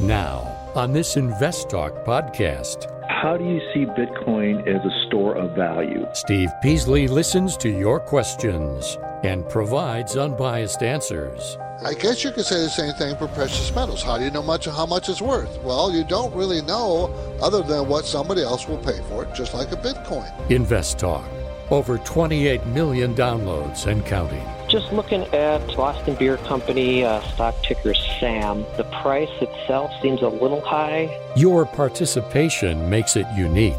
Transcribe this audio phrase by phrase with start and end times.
[0.00, 5.54] Now, on this Invest Talk podcast, how do you see Bitcoin as a store of
[5.54, 6.06] value?
[6.14, 11.58] Steve Peasley listens to your questions and provides unbiased answers.
[11.84, 14.02] I guess you could say the same thing for precious metals.
[14.02, 15.60] How do you know much how much it's worth?
[15.62, 17.12] Well, you don't really know
[17.42, 20.32] other than what somebody else will pay for it, just like a Bitcoin.
[20.50, 21.28] Invest Talk.
[21.70, 24.48] Over 28 million downloads and counting.
[24.70, 30.28] Just looking at Boston Beer Company, uh, stock ticker SAM, the price itself seems a
[30.28, 31.10] little high.
[31.34, 33.74] Your participation makes it unique.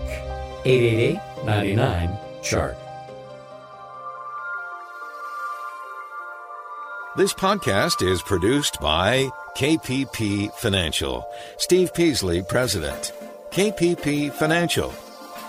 [0.65, 2.77] 888 99 Chart.
[7.15, 11.25] This podcast is produced by KPP Financial.
[11.57, 13.13] Steve Peasley, President.
[13.51, 14.93] KPP Financial.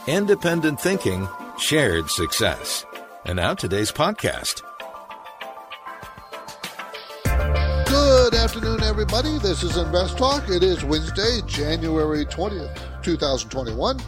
[0.07, 2.85] Independent thinking, shared success.
[3.25, 4.63] And now today's podcast.
[8.43, 9.39] Afternoon, everybody.
[9.39, 10.49] This is Invest Talk.
[10.49, 14.01] It is Wednesday, January 20th, 2021.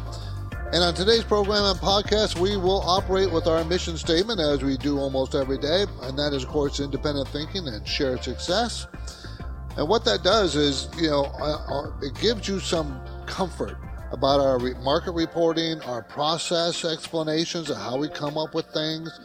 [0.73, 4.77] And on today's program and podcast, we will operate with our mission statement as we
[4.77, 5.87] do almost every day.
[6.03, 8.89] And that is, of course, independent thinking and shared success.
[9.77, 13.77] And what that does is, you know, uh, uh, it gives you some comfort
[14.11, 19.17] about our market reporting, our process explanations of how we come up with things,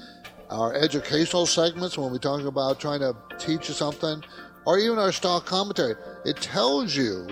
[0.52, 4.24] our educational segments when we talk about trying to teach you something,
[4.70, 5.96] or even our stock commentary.
[6.26, 7.26] It tells you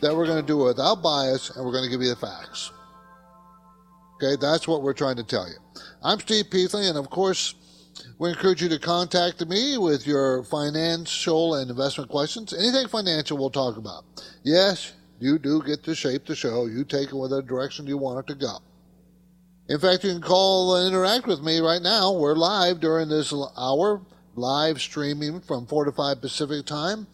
[0.00, 2.16] that we're going to do it without bias and we're going to give you the
[2.16, 2.72] facts.
[4.16, 5.54] Okay, that's what we're trying to tell you.
[6.02, 7.54] I'm Steve Peasley, and of course,
[8.18, 12.52] we encourage you to contact me with your financial and investment questions.
[12.52, 14.02] Anything financial we'll talk about.
[14.42, 16.66] Yes, you do get to shape the show.
[16.66, 18.58] You take it whatever direction you want it to go.
[19.68, 22.12] In fact, you can call and interact with me right now.
[22.14, 24.00] We're live during this hour,
[24.36, 27.06] live streaming from 4 to 5 Pacific time.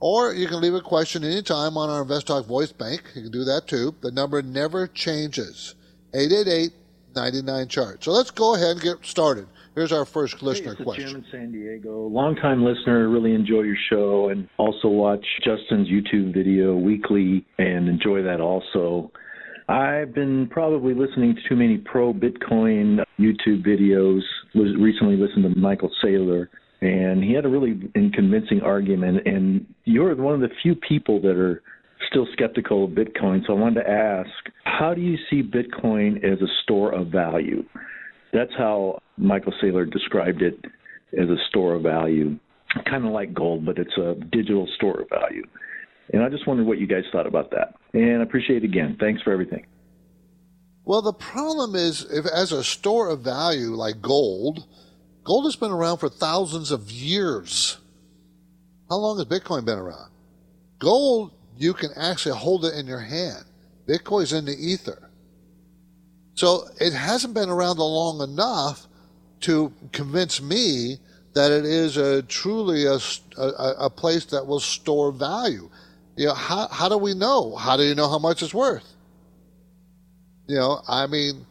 [0.00, 3.02] Or you can leave a question anytime on our Invest Talk voice bank.
[3.14, 3.94] You can do that too.
[4.00, 5.74] The number never changes.
[6.14, 6.72] 888
[7.14, 8.04] 99 chart.
[8.04, 9.46] So let's go ahead and get started.
[9.74, 11.08] Here's our first listener hey, question.
[11.08, 16.34] Jim in San Diego, longtime listener, really enjoy your show and also watch Justin's YouTube
[16.34, 19.10] video weekly and enjoy that also.
[19.68, 24.20] I've been probably listening to too many pro Bitcoin YouTube videos.
[24.54, 26.48] Was recently listened to Michael Saylor,
[26.80, 29.26] and he had a really convincing argument.
[29.26, 31.62] And you're one of the few people that are
[32.10, 33.46] still skeptical of Bitcoin.
[33.46, 34.30] So I wanted to ask,
[34.64, 37.64] how do you see Bitcoin as a store of value?
[38.32, 40.58] That's how Michael Saylor described it
[41.18, 42.38] as a store of value,
[42.88, 45.44] kind of like gold, but it's a digital store of value.
[46.10, 47.74] And I just wondered what you guys thought about that.
[47.92, 48.96] And I appreciate it again.
[48.98, 49.66] Thanks for everything.
[50.84, 54.66] Well, the problem is, if as a store of value like gold,
[55.24, 57.78] gold has been around for thousands of years.
[58.90, 60.10] How long has Bitcoin been around?
[60.78, 63.44] Gold you can actually hold it in your hand.
[63.86, 65.10] Bitcoin's in the ether.
[66.34, 68.86] So it hasn't been around long enough
[69.42, 70.98] to convince me
[71.34, 72.98] that it is a truly a,
[73.38, 75.70] a, a place that will store value.
[76.16, 77.56] You know, how, how do we know?
[77.56, 78.86] How do you know how much it's worth?
[80.46, 81.46] You know, I mean,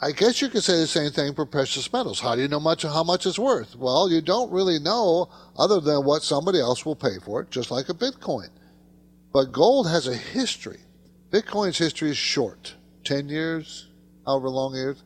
[0.00, 2.20] I guess you could say the same thing for precious metals.
[2.20, 3.76] How do you know much how much it's worth?
[3.76, 7.70] Well, you don't really know other than what somebody else will pay for it, just
[7.70, 8.48] like a Bitcoin.
[9.32, 10.80] But gold has a history.
[11.30, 12.74] Bitcoin's history is short
[13.04, 13.88] 10 years,
[14.26, 15.02] however long it is.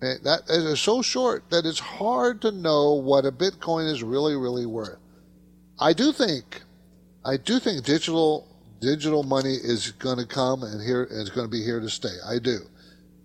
[0.00, 4.36] And that is so short that it's hard to know what a Bitcoin is really,
[4.36, 4.98] really worth.
[5.78, 6.62] I do think,
[7.28, 8.48] I do think digital
[8.80, 12.14] digital money is going to come and here is going to be here to stay.
[12.26, 12.60] I do.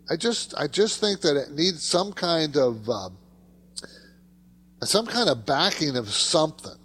[0.10, 3.18] I just, I just think that it needs some kind of, um,
[4.82, 6.76] some kind of backing of something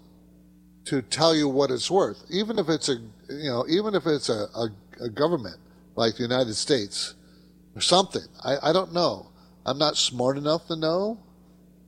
[0.84, 2.96] to tell you what it's worth, even if it's a
[3.28, 4.68] you know, even if it's a, a,
[5.00, 5.56] a government
[5.96, 7.14] like the United States
[7.74, 8.22] or something.
[8.44, 9.30] I, I don't know.
[9.66, 11.18] I'm not smart enough to know,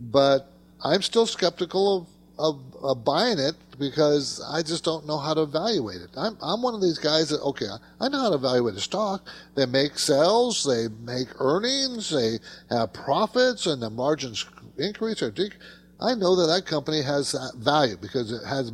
[0.01, 0.53] but
[0.85, 2.07] I'm still skeptical of,
[2.41, 6.11] of, of, buying it because I just don't know how to evaluate it.
[6.17, 7.67] I'm, I'm one of these guys that, okay,
[8.01, 9.27] I know how to evaluate a stock.
[9.55, 12.39] They make sales, they make earnings, they
[12.75, 14.47] have profits, and the margins
[14.79, 15.63] increase or decrease.
[16.01, 18.73] I know that that company has that value because it has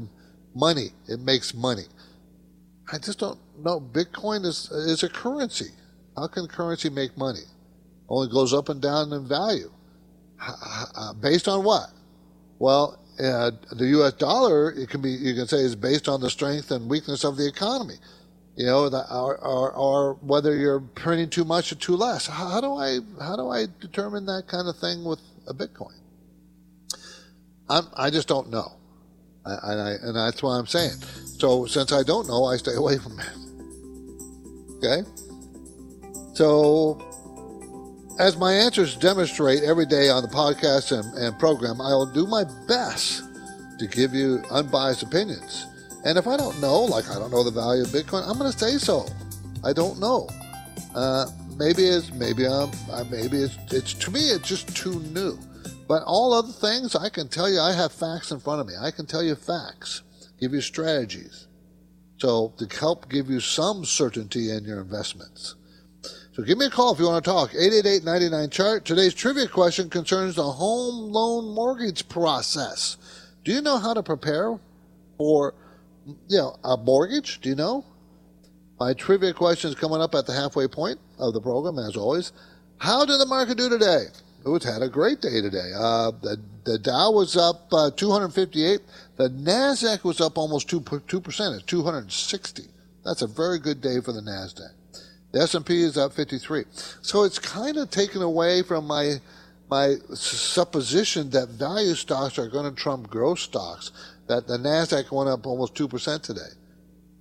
[0.54, 0.90] money.
[1.08, 1.84] It makes money.
[2.92, 3.80] I just don't know.
[3.80, 5.70] Bitcoin is is a currency.
[6.16, 7.42] How can currency make money?
[8.08, 9.70] Only goes up and down in value.
[11.20, 11.90] Based on what?
[12.58, 14.12] Well, uh, the U.S.
[14.14, 17.36] dollar, it can be you can say is based on the strength and weakness of
[17.36, 17.96] the economy.
[18.56, 22.26] You know, the, or, or, or whether you're printing too much or too less.
[22.26, 25.94] How, how do I how do I determine that kind of thing with a Bitcoin?
[27.68, 28.72] I'm, I just don't know,
[29.44, 30.92] I, I, and that's what I'm saying.
[31.38, 33.28] So since I don't know, I stay away from it.
[34.78, 35.08] Okay?
[36.34, 37.02] So,
[38.18, 42.26] as my answers demonstrate every day on the podcast and, and program, I will do
[42.26, 43.24] my best
[43.78, 45.66] to give you unbiased opinions.
[46.04, 48.50] And if I don't know, like I don't know the value of Bitcoin, I'm going
[48.50, 49.06] to say so.
[49.64, 50.28] I don't know.
[50.94, 51.26] Uh,
[51.58, 55.38] maybe it's maybe I'm uh, maybe it's it's to me it's just too new.
[55.88, 58.74] But all other things, I can tell you, I have facts in front of me.
[58.80, 60.02] I can tell you facts,
[60.40, 61.48] give you strategies.
[62.18, 65.54] So to help give you some certainty in your investments.
[66.36, 67.52] So give me a call if you want to talk.
[67.52, 68.84] 888-99-CHART.
[68.84, 72.98] Today's trivia question concerns the home loan mortgage process.
[73.42, 74.58] Do you know how to prepare
[75.16, 75.54] for
[76.04, 77.40] you know, a mortgage?
[77.40, 77.86] Do you know?
[78.78, 82.32] My trivia question is coming up at the halfway point of the program, as always.
[82.76, 84.04] How did the market do today?
[84.44, 85.72] It's had a great day today.
[85.74, 88.82] Uh, the, the Dow was up uh, 258.
[89.16, 91.54] The Nasdaq was up almost two two percent.
[91.54, 92.64] It's 260.
[93.06, 94.75] That's a very good day for the Nasdaq.
[95.32, 96.64] The S&P is up 53.
[97.02, 99.16] So it's kind of taken away from my
[99.68, 103.90] my supposition that value stocks are going to trump growth stocks.
[104.28, 106.52] That the Nasdaq went up almost two percent today.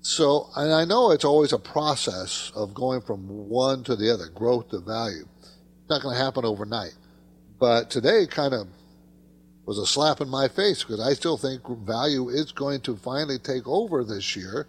[0.02, 4.28] So, and I know it's always a process of going from one to the other,
[4.28, 5.26] growth to value.
[5.42, 6.94] It's not going to happen overnight.
[7.60, 8.68] But today kind of
[9.66, 13.40] was a slap in my face because I still think value is going to finally
[13.40, 14.68] take over this year.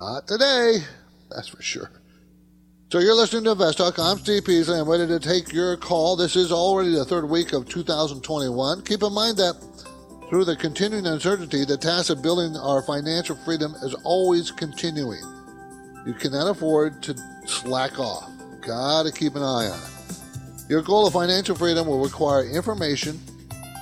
[0.00, 0.78] Not today,
[1.30, 1.90] that's for sure.
[2.96, 3.98] So you're listening to InvestTalk.
[4.02, 4.80] I'm Steve Peasley.
[4.80, 6.16] I'm ready to take your call.
[6.16, 8.84] This is already the third week of 2021.
[8.84, 9.52] Keep in mind that
[10.30, 15.20] through the continuing uncertainty, the task of building our financial freedom is always continuing.
[16.06, 17.14] You cannot afford to
[17.44, 18.30] slack off.
[18.62, 20.70] Gotta keep an eye on it.
[20.70, 23.20] Your goal of financial freedom will require information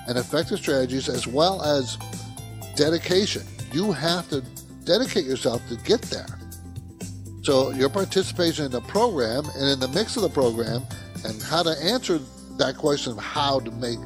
[0.09, 1.99] and effective strategies as well as
[2.75, 3.45] dedication.
[3.73, 4.41] You have to
[4.85, 6.27] dedicate yourself to get there.
[7.45, 10.83] So, your participation in the program and in the mix of the program
[11.27, 12.19] and how to answer
[12.57, 13.99] that question of how to make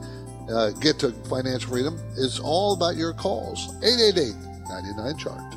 [0.51, 3.69] uh, get to financial freedom is all about your calls.
[3.85, 4.35] 888
[4.69, 5.55] 99 chart.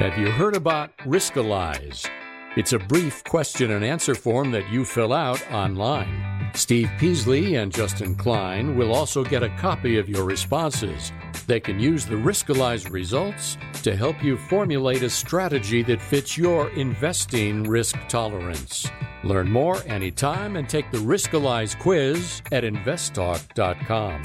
[0.00, 2.10] Have you heard about Riskalyze?
[2.56, 6.31] It's a brief question and answer form that you fill out online.
[6.54, 11.10] Steve Peasley and Justin Klein will also get a copy of your responses.
[11.46, 16.70] They can use the Riskalyze results to help you formulate a strategy that fits your
[16.70, 18.88] investing risk tolerance.
[19.24, 24.22] Learn more anytime and take the Riskalyze quiz at investtalk.com.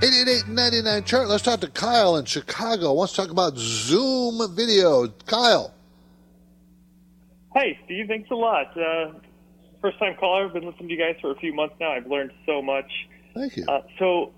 [0.00, 1.28] 888-99 chart.
[1.28, 2.92] Let's talk to Kyle in Chicago.
[2.92, 5.08] Wants to talk about Zoom video.
[5.26, 5.74] Kyle.
[7.52, 8.06] Hey, Steve.
[8.06, 8.76] Thanks a lot.
[8.78, 9.14] Uh,
[9.80, 10.46] first time caller.
[10.46, 11.92] I've been listening to you guys for a few months now.
[11.92, 12.90] I've learned so much.
[13.34, 13.64] Thank you.
[13.66, 14.32] Uh, so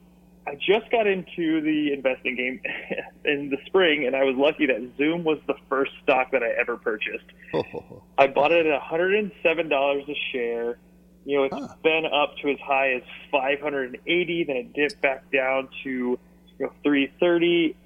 [0.47, 2.61] I just got into the investing game
[3.25, 6.51] in the spring, and I was lucky that Zoom was the first stock that I
[6.61, 7.25] ever purchased.
[7.53, 8.05] Oh.
[8.17, 10.79] I bought it at $107 a share
[11.25, 11.75] you know, it's huh.
[11.83, 16.19] been up to as high as 580, then it dipped back down to you
[16.59, 17.77] know 330.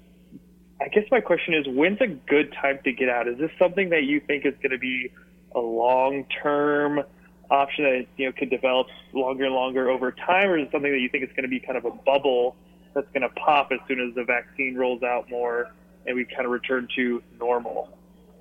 [0.81, 3.27] I guess my question is, when's a good time to get out?
[3.27, 5.11] Is this something that you think is going to be
[5.53, 7.01] a long-term
[7.49, 10.91] option that you know could develop longer and longer over time, or is it something
[10.91, 12.55] that you think is going to be kind of a bubble
[12.93, 15.71] that's going to pop as soon as the vaccine rolls out more
[16.07, 17.97] and we kind of return to normal?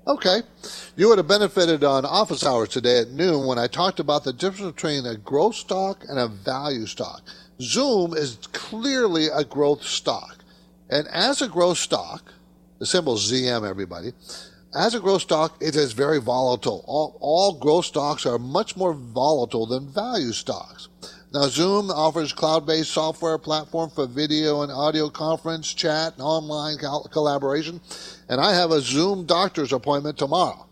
[0.07, 0.43] Okay.
[0.97, 4.35] You would have benefited on office hours today at noon when I talked about the
[4.35, 7.23] difference between a growth stock and a value stock.
[7.61, 10.45] Zoom is clearly a growth stock.
[10.90, 12.35] And as a growth stock,
[12.78, 14.12] the symbol ZM, everybody.
[14.75, 16.85] As a growth stock, it is very volatile.
[16.88, 20.88] All, all growth stocks are much more volatile than value stocks.
[21.33, 27.81] Now, Zoom offers cloud-based software platform for video and audio conference, chat, and online collaboration.
[28.28, 30.66] And I have a Zoom doctor's appointment tomorrow.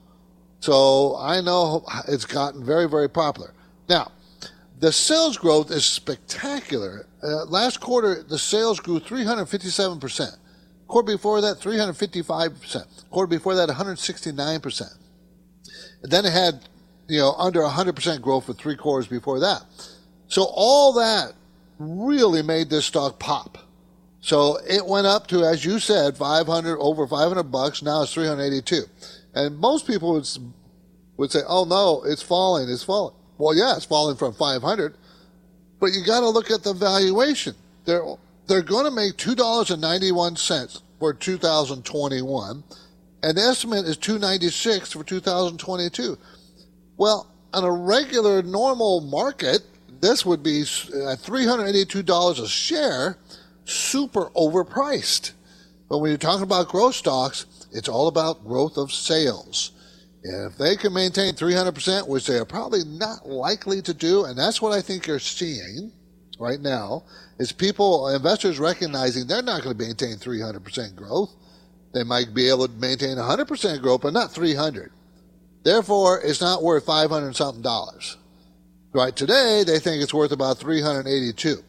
[0.59, 3.53] So I know it's gotten very, very popular.
[3.89, 4.11] Now,
[4.81, 7.07] the sales growth is spectacular.
[7.23, 10.37] Uh, last quarter, the sales grew 357%.
[10.93, 12.85] Quarter before that, 355%.
[13.09, 14.95] Quarter before that, 169%.
[16.03, 16.69] And then it had,
[17.09, 19.63] you know, under 100% growth for three quarters before that.
[20.29, 21.33] So all that
[21.79, 23.57] really made this stock pop.
[24.21, 27.81] So it went up to, as you said, 500, over 500 bucks.
[27.81, 28.83] Now it's 382.
[29.35, 30.29] And most people would,
[31.17, 33.15] would say, oh no, it's falling, it's falling.
[33.39, 34.95] Well, yeah, it's falling from 500,
[35.81, 37.55] but you got to look at the valuation.
[37.87, 38.05] They're,
[38.53, 42.65] they're going to make $2.91 for 2021.
[43.23, 46.19] And the estimate is 296 for 2022.
[46.99, 49.63] Well, on a regular normal market,
[50.03, 53.17] this would be uh, at $382 a share,
[53.65, 55.33] super overpriced.
[55.89, 59.73] But when you're talking about growth stocks, it's all about growth of sales.
[60.23, 64.61] If they can maintain 300%, which they are probably not likely to do, and that's
[64.61, 65.93] what I think you're seeing
[66.43, 67.05] right now,
[67.39, 71.31] is people, investors recognizing they're not going to maintain 300% growth.
[71.95, 74.91] They might be able to maintain 100% growth, but not 300.
[75.63, 78.17] Therefore, it's not worth 500 something dollars.
[78.93, 81.63] Right today, they think it's worth about 382.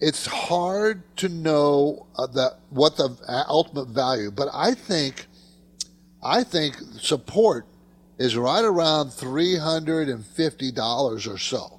[0.00, 3.16] It's hard to know uh, that what the
[3.48, 5.26] ultimate value, but I think
[6.22, 7.66] I think support
[8.18, 11.77] is right around $350 or so.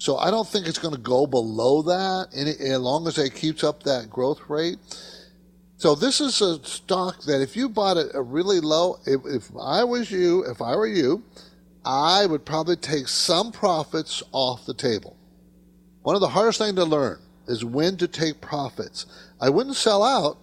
[0.00, 3.62] So I don't think it's going to go below that as long as it keeps
[3.62, 4.78] up that growth rate.
[5.76, 9.50] So this is a stock that if you bought it a really low, if, if
[9.60, 11.22] I was you, if I were you,
[11.84, 15.18] I would probably take some profits off the table.
[16.00, 19.04] One of the hardest things to learn is when to take profits.
[19.38, 20.38] I wouldn't sell out.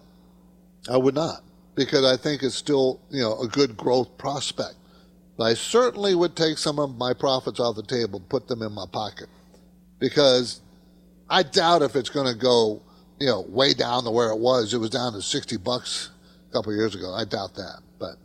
[0.88, 1.42] I would not
[1.74, 4.76] because I think it's still, you know, a good growth prospect.
[5.36, 8.72] But I certainly would take some of my profits off the table, put them in
[8.72, 9.28] my pocket,
[9.98, 10.60] because
[11.28, 12.82] I doubt if it's going to go,
[13.18, 14.72] you know, way down to where it was.
[14.72, 16.10] It was down to 60 bucks
[16.48, 17.12] a couple years ago.
[17.12, 18.16] I doubt that, but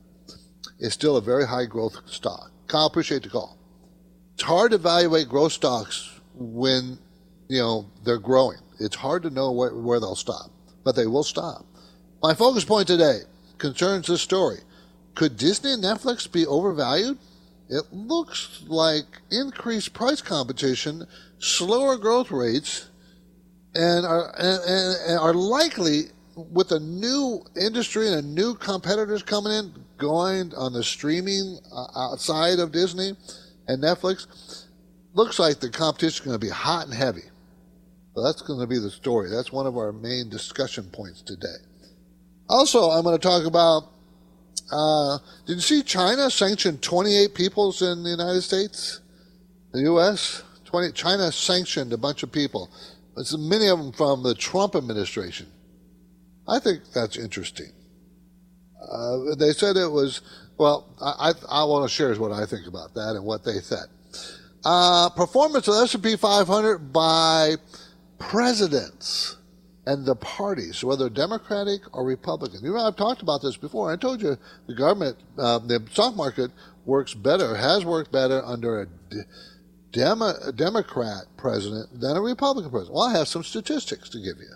[0.79, 2.51] it's still a very high growth stock.
[2.67, 3.57] Kyle, appreciate the call.
[4.35, 6.97] It's hard to evaluate growth stocks when,
[7.47, 8.57] you know, they're growing.
[8.79, 10.49] It's hard to know where, where they'll stop,
[10.83, 11.65] but they will stop.
[12.21, 13.19] My focus point today
[13.57, 14.59] concerns this story.
[15.15, 17.17] Could Disney and Netflix be overvalued?
[17.69, 21.07] It looks like increased price competition,
[21.39, 22.89] slower growth rates,
[23.73, 26.03] and are, and, and are likely
[26.35, 32.11] with a new industry and a new competitors coming in, going on the streaming uh,
[32.11, 33.13] outside of Disney
[33.67, 34.65] and Netflix,
[35.13, 37.23] looks like the competition is going to be hot and heavy.
[38.15, 39.29] So that's going to be the story.
[39.29, 41.57] That's one of our main discussion points today.
[42.49, 43.92] Also, I'm going to talk about.
[44.71, 49.01] Uh, did you see China sanctioned 28 peoples in the United States,
[49.71, 50.43] the U.S.
[50.65, 52.69] 20, China sanctioned a bunch of people.
[53.17, 55.47] It's many of them from the Trump administration.
[56.47, 57.71] I think that's interesting.
[58.81, 60.21] Uh, they said it was
[60.57, 60.89] well.
[61.01, 63.85] I, I, I want to share what I think about that and what they said.
[64.65, 67.55] Uh, performance of S&P 500 by
[68.17, 69.37] presidents
[69.85, 72.63] and the parties, whether Democratic or Republican.
[72.63, 73.91] You know, I've talked about this before.
[73.91, 74.37] I told you
[74.67, 76.51] the government, uh, the stock market
[76.85, 78.87] works better, has worked better under a,
[79.91, 82.95] Demo, Democrat president than a Republican president.
[82.95, 84.49] Well, I have some statistics to give you.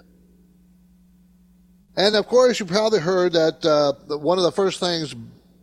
[1.96, 5.16] And of course, you probably heard that uh, one of the first things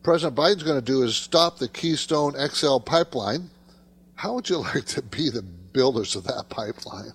[0.04, 3.50] President Biden's going to do is stop the Keystone XL pipeline.
[4.14, 7.12] How would you like to be the builders of that pipeline?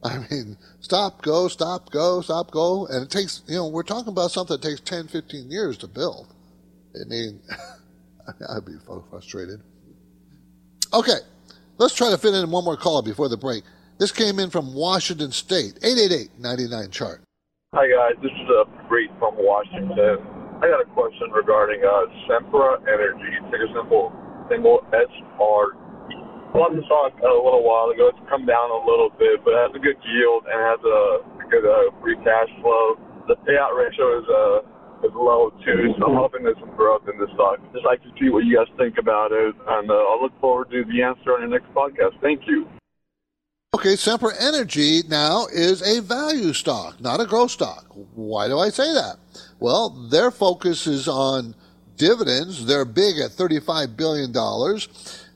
[0.04, 2.86] I mean, stop, go, stop, go, stop, go.
[2.86, 5.88] And it takes, you know, we're talking about something that takes 10, 15 years to
[5.88, 6.28] build.
[6.94, 7.40] I mean,
[8.48, 8.74] I'd be
[9.10, 9.60] frustrated.
[10.94, 11.18] Okay,
[11.78, 13.64] let's try to fit in one more call before the break.
[13.98, 17.22] This came in from Washington State, 888-99 chart.
[17.74, 20.16] Hi guys, this is uh, Bree from Washington.
[20.62, 24.12] I got a question regarding uh, Sempra Energy, ticker symbol
[24.48, 25.76] symbol SR
[26.52, 28.08] bought the stock a little while ago.
[28.08, 31.00] It's come down a little bit, but it has a good yield and has a,
[31.48, 33.00] good uh, free cash flow.
[33.26, 37.18] The payout ratio is uh, is low too, so I'm hoping there's some growth in
[37.18, 37.58] this stock.
[37.72, 40.70] Just like to see what you guys think about it, and uh, I'll look forward
[40.70, 42.20] to the answer on your next podcast.
[42.20, 42.68] Thank you.
[43.74, 47.84] Okay, Sempra Energy now is a value stock, not a growth stock.
[48.14, 49.16] Why do I say that?
[49.60, 51.54] Well, their focus is on
[51.96, 52.64] dividends.
[52.64, 54.32] They're big at $35 billion.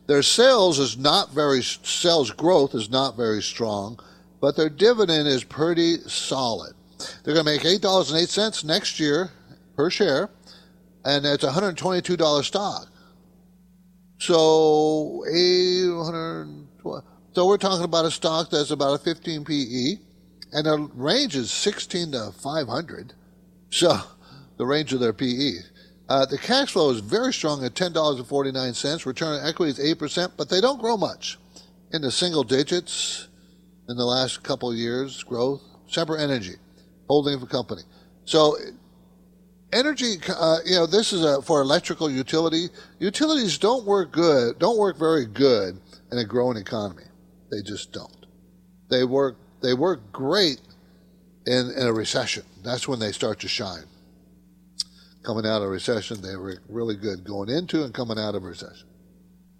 [0.06, 3.98] Their sales is not very, sales growth is not very strong,
[4.40, 6.74] but their dividend is pretty solid.
[7.24, 9.30] They're going to make $8.08 next year
[9.76, 10.30] per share,
[11.04, 12.88] and it's a $122 stock.
[14.18, 17.04] So, 812.
[17.34, 19.96] So we're talking about a stock that's about a 15 PE,
[20.52, 23.14] and the range is 16 to 500.
[23.70, 23.98] So
[24.58, 25.52] the range of their PE.
[26.12, 29.06] Uh, the cash flow is very strong at $10.49.
[29.06, 31.38] Return on equity is 8%, but they don't grow much
[31.90, 33.28] in the single digits
[33.88, 35.62] in the last couple years growth.
[35.90, 36.56] Sempra Energy,
[37.08, 37.80] holding of a company.
[38.26, 38.58] So
[39.72, 42.68] energy, uh, you know, this is a, for electrical utility.
[42.98, 47.04] Utilities don't work good, don't work very good in a growing economy.
[47.50, 48.26] They just don't.
[48.90, 50.60] They work, they work great
[51.46, 52.42] in, in a recession.
[52.62, 53.84] That's when they start to shine
[55.22, 56.20] coming out of recession.
[56.20, 58.88] They were really good going into and coming out of recession.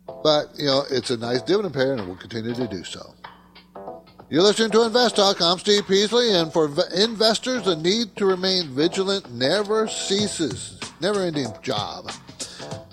[0.07, 3.15] But, you know, it's a nice dividend payer and will continue to do so.
[4.29, 5.43] You're listening to Invest Talk.
[5.43, 6.67] I'm Steve Peasley, and for
[6.97, 10.81] investors, the need to remain vigilant never ceases.
[11.01, 12.11] Never ending job.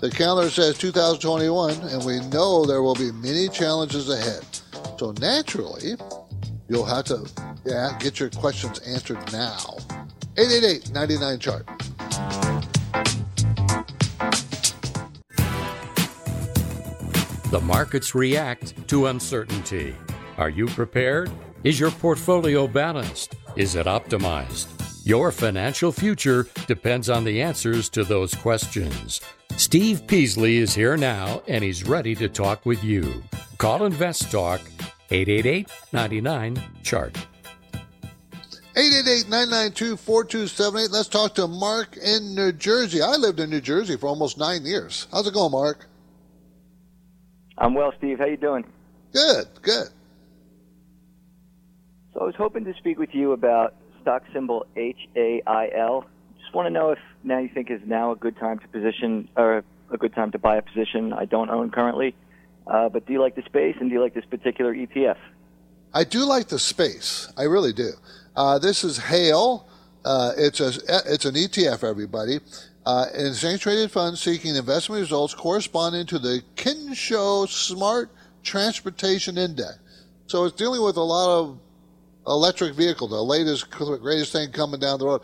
[0.00, 4.44] The calendar says 2021, and we know there will be many challenges ahead.
[4.98, 5.94] So naturally,
[6.68, 7.26] you'll have to
[7.64, 9.76] yeah, get your questions answered now.
[10.36, 11.66] 888 99 chart.
[17.50, 19.96] The markets react to uncertainty.
[20.38, 21.32] Are you prepared?
[21.64, 23.34] Is your portfolio balanced?
[23.56, 24.68] Is it optimized?
[25.04, 29.20] Your financial future depends on the answers to those questions.
[29.56, 33.20] Steve Peasley is here now and he's ready to talk with you.
[33.58, 34.60] Call Invest Talk
[35.10, 37.16] 888 99 Chart.
[38.76, 40.90] 888 992 4278.
[40.92, 43.02] Let's talk to Mark in New Jersey.
[43.02, 45.08] I lived in New Jersey for almost nine years.
[45.10, 45.89] How's it going, Mark?
[47.60, 48.18] I'm well, Steve.
[48.18, 48.64] How you doing?
[49.12, 49.88] Good, good.
[52.14, 56.06] So I was hoping to speak with you about stock symbol HAIL.
[56.40, 59.28] Just want to know if now you think is now a good time to position
[59.36, 59.62] or
[59.92, 62.14] a good time to buy a position I don't own currently.
[62.66, 65.18] Uh, but do you like the space and do you like this particular ETF?
[65.92, 67.30] I do like the space.
[67.36, 67.90] I really do.
[68.34, 69.68] Uh, this is HAIL.
[70.04, 70.68] Uh, it's a
[71.12, 72.40] it's an ETF, everybody.
[72.86, 78.10] Uh, an exchange traded fund seeking investment results corresponding to the Kensho Smart
[78.42, 79.78] Transportation Index.
[80.26, 81.58] So it's dealing with a lot of
[82.26, 85.20] electric vehicle, the latest, greatest thing coming down the road.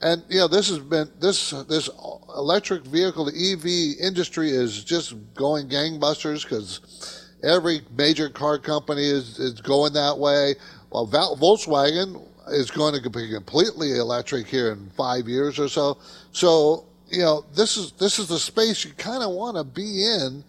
[0.00, 1.88] And you know, this has been this this
[2.36, 9.38] electric vehicle, the EV industry is just going gangbusters because every major car company is
[9.38, 10.54] is going that way.
[10.90, 15.98] Well, Volkswagen is going to be completely electric here in five years or so.
[16.32, 20.04] So you know, this is this is the space you kind of want to be
[20.04, 20.44] in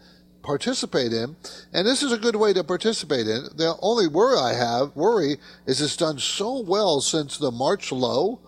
[0.46, 1.36] participate in.
[1.74, 3.48] And this is a good way to participate in.
[3.56, 8.40] The only worry I have, worry, is it's done so well since the March low,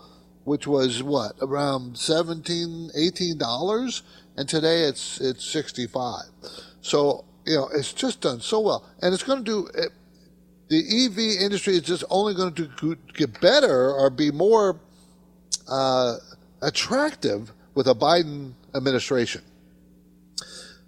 [0.45, 4.01] which was what, around 17 $18?
[4.37, 6.25] And today it's, it's 65
[6.81, 8.85] So, you know, it's just done so well.
[9.01, 9.91] And it's going to do, it,
[10.69, 14.79] the EV industry is just only going to get better or be more
[15.67, 16.17] uh,
[16.61, 19.43] attractive with a Biden administration.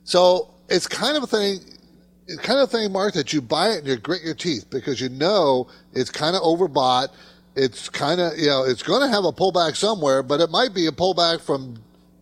[0.04, 1.60] So it's kind of a thing,
[2.26, 5.00] it's kind of thing, Mark, that you buy it and you grit your teeth because
[5.00, 7.10] you know it's kind of overbought.
[7.56, 10.74] It's kind of, you know, it's going to have a pullback somewhere, but it might
[10.74, 11.78] be a pullback from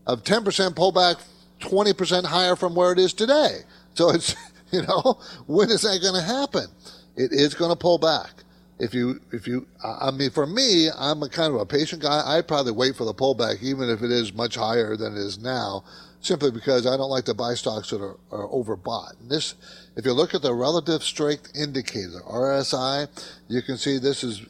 [0.05, 1.23] a 10% pullback,
[1.61, 3.59] 20% higher from where it is today.
[3.93, 4.35] So it's,
[4.73, 6.67] you know, when is that going to happen?
[7.15, 8.43] It is going to pull back.
[8.79, 12.21] If you, if you, I mean, for me, I'm a kind of a patient guy.
[12.23, 15.39] I probably wait for the pullback, even if it is much higher than it is
[15.39, 15.83] now
[16.19, 19.19] simply because I don't like to buy stocks that are, are overbought.
[19.19, 19.55] And this,
[19.95, 23.07] if you look at the relative strength indicator, RSI,
[23.47, 24.45] you can see this is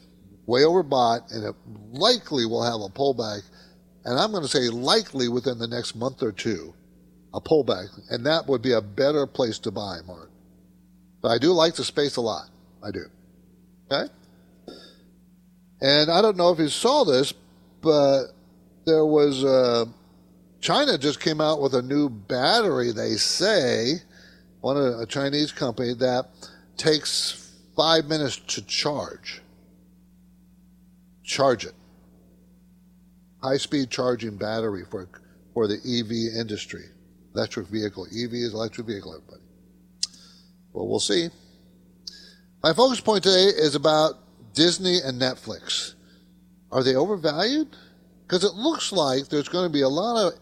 [0.46, 1.54] way overbought and it
[1.92, 3.42] likely will have a pullback.
[4.04, 6.74] And I'm going to say likely within the next month or two,
[7.34, 7.88] a pullback.
[8.10, 10.30] And that would be a better place to buy, Mark.
[11.20, 12.48] But I do like the space a lot.
[12.82, 13.06] I do.
[13.90, 14.12] Okay?
[15.80, 17.32] And I don't know if you saw this,
[17.80, 18.28] but
[18.84, 19.86] there was a,
[20.60, 23.94] China just came out with a new battery, they say,
[24.60, 26.26] one of a Chinese company that
[26.76, 29.40] takes five minutes to charge.
[31.22, 31.74] Charge it.
[33.42, 35.08] High speed charging battery for,
[35.54, 36.86] for the EV industry.
[37.34, 38.06] Electric vehicle.
[38.06, 39.42] EV is electric vehicle, everybody.
[40.72, 41.28] Well, we'll see.
[42.60, 44.14] My focus point today is about
[44.52, 45.94] Disney and Netflix.
[46.72, 47.68] Are they overvalued?
[48.26, 50.32] Because it looks like there's going to be a lot of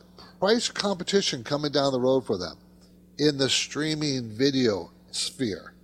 [0.40, 2.56] price competition coming down the road for them
[3.18, 5.74] in the streaming video sphere.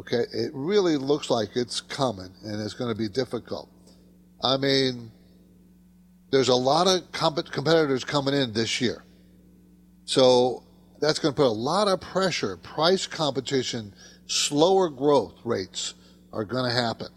[0.00, 3.70] Okay, it really looks like it's coming and it's going to be difficult.
[4.42, 5.12] I mean,
[6.32, 9.04] there's a lot of comp- competitors coming in this year.
[10.04, 10.64] So
[11.00, 13.94] that's going to put a lot of pressure, price competition,
[14.28, 15.94] slower growth rates
[16.32, 17.08] are going to happen.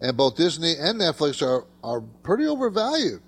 [0.00, 3.20] And both Disney and Netflix are, are pretty overvalued.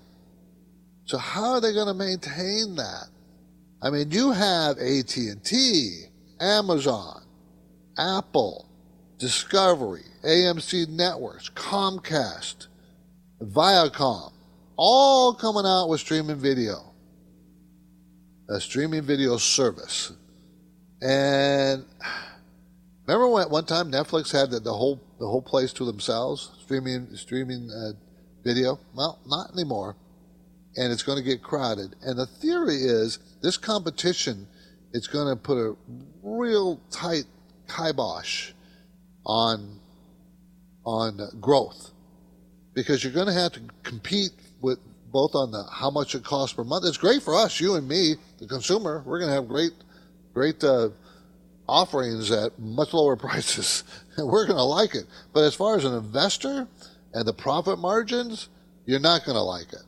[1.05, 3.07] So how are they going to maintain that?
[3.81, 6.03] I mean, you have AT&T,
[6.39, 7.23] Amazon,
[7.97, 8.69] Apple,
[9.17, 12.67] Discovery, AMC Networks, Comcast,
[13.41, 14.31] Viacom,
[14.77, 16.93] all coming out with streaming video,
[18.49, 20.13] a streaming video service.
[21.01, 21.85] And
[23.13, 27.15] remember when one time Netflix had the, the whole the whole place to themselves, streaming
[27.15, 27.91] streaming uh,
[28.43, 28.79] video?
[28.93, 29.95] Well, not anymore
[30.77, 31.95] and it's going to get crowded.
[32.01, 34.47] And the theory is this competition
[34.93, 35.75] it's going to put a
[36.21, 37.23] real tight
[37.67, 38.51] kibosh
[39.25, 39.79] on
[40.85, 41.91] on growth
[42.73, 44.79] because you're going to have to compete with
[45.11, 46.85] both on the how much it costs per month.
[46.85, 49.03] It's great for us, you and me, the consumer.
[49.05, 49.71] We're going to have great,
[50.33, 50.89] great uh,
[51.71, 53.83] offerings at much lower prices,
[54.17, 55.05] we're going to like it.
[55.33, 56.67] But as far as an investor
[57.13, 58.49] and the profit margins,
[58.85, 59.83] you're not going to like it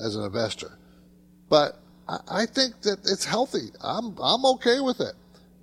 [0.00, 0.78] as an investor.
[1.48, 3.68] But I, I think that it's healthy.
[3.80, 5.14] I'm I'm okay with it.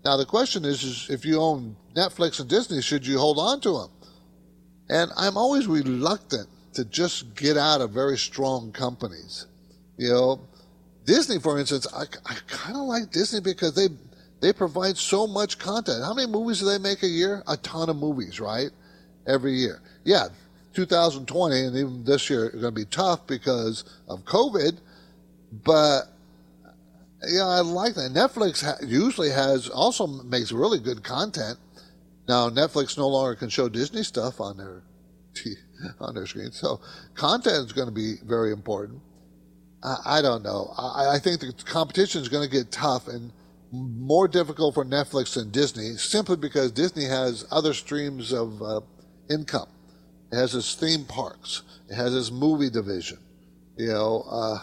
[0.06, 3.60] Now the question is, is if you own Netflix and Disney, should you hold on
[3.62, 3.90] to them?
[4.90, 9.48] And I'm always reluctant to just get out of very strong companies.
[9.98, 10.42] You know,
[11.06, 13.90] Disney, for instance, I, I kind of like Disney because they
[14.42, 16.04] they provide so much content.
[16.04, 17.44] How many movies do they make a year?
[17.48, 18.72] A ton of movies, right?
[19.28, 19.82] Every year.
[20.04, 20.30] Yeah,
[20.74, 24.80] 2020 and even this year are going to be tough because of COVID,
[25.64, 26.04] but
[27.28, 28.12] yeah, I like that.
[28.14, 31.60] Netflix usually has also makes really good content.
[32.28, 34.82] Now Netflix no longer can show Disney stuff on their
[36.00, 36.80] on their screen, so
[37.14, 39.02] content is going to be very important.
[39.84, 40.74] I, I don't know.
[40.78, 43.32] I, I think the competition is going to get tough and
[43.72, 48.82] more difficult for Netflix than Disney, simply because Disney has other streams of uh,
[49.30, 49.70] income.
[50.32, 51.64] It has its theme parks.
[51.90, 53.18] It has its movie division.
[53.78, 54.60] You know, uh,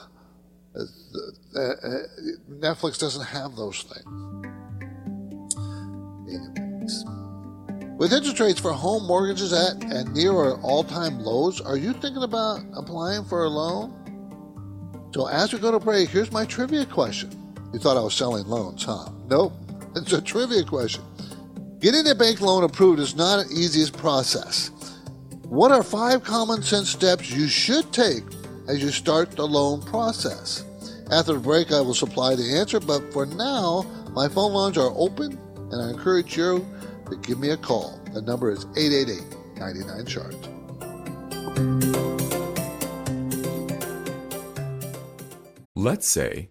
[0.77, 1.75] uh, uh,
[2.51, 4.05] Netflix doesn't have those things.
[7.99, 12.23] With interest rates for home mortgages at and near or all-time lows, are you thinking
[12.23, 13.93] about applying for a loan?
[15.13, 17.48] So as we go to break, here's my trivia question.
[17.73, 19.11] You thought I was selling loans, huh?
[19.29, 19.53] Nope.
[19.95, 21.05] It's a trivia question.
[21.81, 24.71] Getting a bank loan approved is not an easiest process.
[25.49, 28.25] What are five common sense steps you should take
[28.69, 30.65] as you start the loan process?
[31.11, 34.93] After the break, I will supply the answer, but for now, my phone lines are
[34.95, 35.39] open,
[35.71, 36.67] and I encourage you
[37.11, 37.99] to give me a call.
[38.13, 40.35] The number is 888 99 Chart.
[45.75, 46.51] Let's say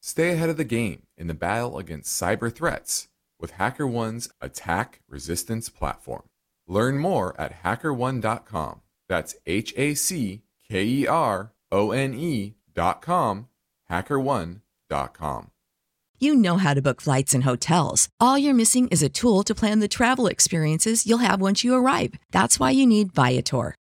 [0.00, 3.08] stay ahead of the game in the battle against cyber threats
[3.38, 6.24] with HackerOne's attack resistance platform.
[6.66, 8.80] Learn more at hackerone.com.
[9.08, 13.48] That's H A C K E R O N E.com,
[13.90, 15.50] hackerone.com.
[16.20, 18.08] You know how to book flights and hotels.
[18.18, 21.74] All you're missing is a tool to plan the travel experiences you'll have once you
[21.74, 22.14] arrive.
[22.32, 23.77] That's why you need Viator.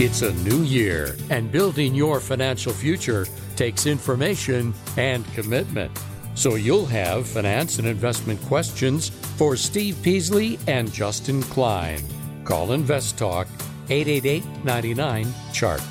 [0.00, 5.90] It's a new year, and building your financial future takes information and commitment.
[6.36, 12.00] So you'll have finance and investment questions for Steve Peasley and Justin Klein.
[12.44, 13.48] Call Invest Talk
[13.90, 15.82] 888 99 Chart.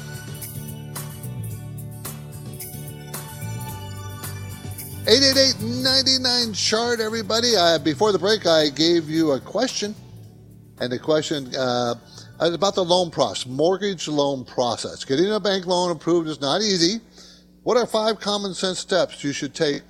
[5.09, 7.57] Eight eight eight ninety nine chart, everybody.
[7.57, 9.95] Uh, before the break, I gave you a question,
[10.79, 11.95] and the question uh,
[12.39, 15.03] Uh, about the loan process, mortgage loan process.
[15.03, 16.99] Getting a bank loan approved is not easy.
[17.63, 19.81] What are five common sense steps you should take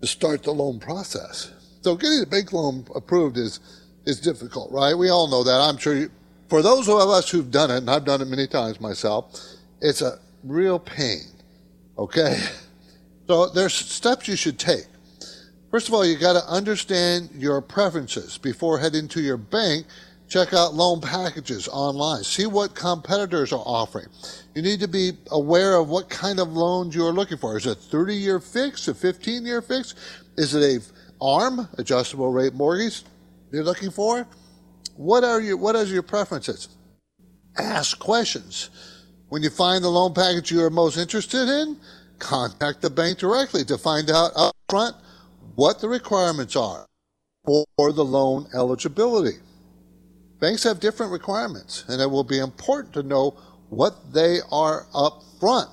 [0.00, 1.52] to start the loan process?
[1.80, 3.58] So getting a bank loan approved is
[4.06, 4.94] is difficult, right?
[4.94, 5.60] We all know that.
[5.60, 6.10] I'm sure you,
[6.48, 9.40] for those of us who've done it, and I've done it many times myself,
[9.80, 11.26] it's a real pain.
[11.98, 12.38] Okay?
[13.28, 14.84] So there's steps you should take.
[15.70, 19.86] First of all, you got to understand your preferences before heading to your bank.
[20.32, 22.24] Check out loan packages online.
[22.24, 24.06] See what competitors are offering.
[24.54, 27.58] You need to be aware of what kind of loans you are looking for.
[27.58, 29.94] Is it a 30 year fix, a 15 year fix?
[30.38, 33.02] Is it a ARM, adjustable rate mortgage
[33.52, 34.26] you're looking for?
[34.96, 36.70] What are your, what are your preferences?
[37.58, 38.70] Ask questions.
[39.28, 41.76] When you find the loan package you are most interested in,
[42.18, 44.96] contact the bank directly to find out up front
[45.56, 46.86] what the requirements are
[47.44, 49.36] for the loan eligibility.
[50.42, 53.36] Banks have different requirements, and it will be important to know
[53.70, 55.70] what they are up front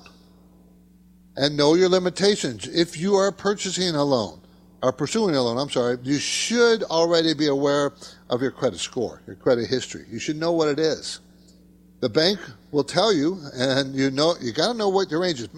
[1.36, 2.68] and know your limitations.
[2.68, 4.40] If you are purchasing a loan
[4.80, 7.94] or pursuing a loan, I'm sorry, you should already be aware
[8.28, 10.04] of your credit score, your credit history.
[10.08, 11.18] You should know what it is.
[11.98, 12.38] The bank
[12.70, 15.48] will tell you, and you know you got to know what your range is.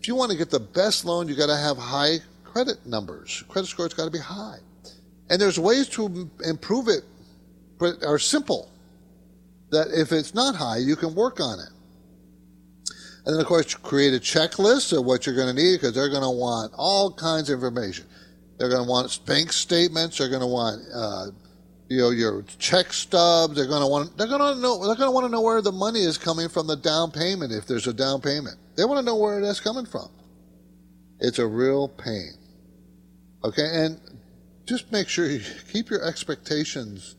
[0.00, 3.44] If you want to get the best loan, you got to have high credit numbers.
[3.46, 4.58] Credit score's got to be high.
[5.30, 7.04] And there's ways to improve it,
[7.80, 8.70] are simple.
[9.70, 11.68] That if it's not high, you can work on it.
[13.26, 16.08] And then, of course, create a checklist of what you're going to need because they're
[16.08, 18.06] going to want all kinds of information.
[18.56, 20.16] They're going to want bank statements.
[20.16, 21.26] They're going to want, uh,
[21.88, 23.54] you know, your check stubs.
[23.54, 24.16] They're going to want.
[24.16, 24.78] They're going to know.
[24.78, 26.66] They're going to want to know where the money is coming from.
[26.66, 29.84] The down payment, if there's a down payment, they want to know where that's coming
[29.84, 30.08] from.
[31.20, 32.32] It's a real pain.
[33.44, 34.00] Okay, and
[34.64, 37.16] just make sure you keep your expectations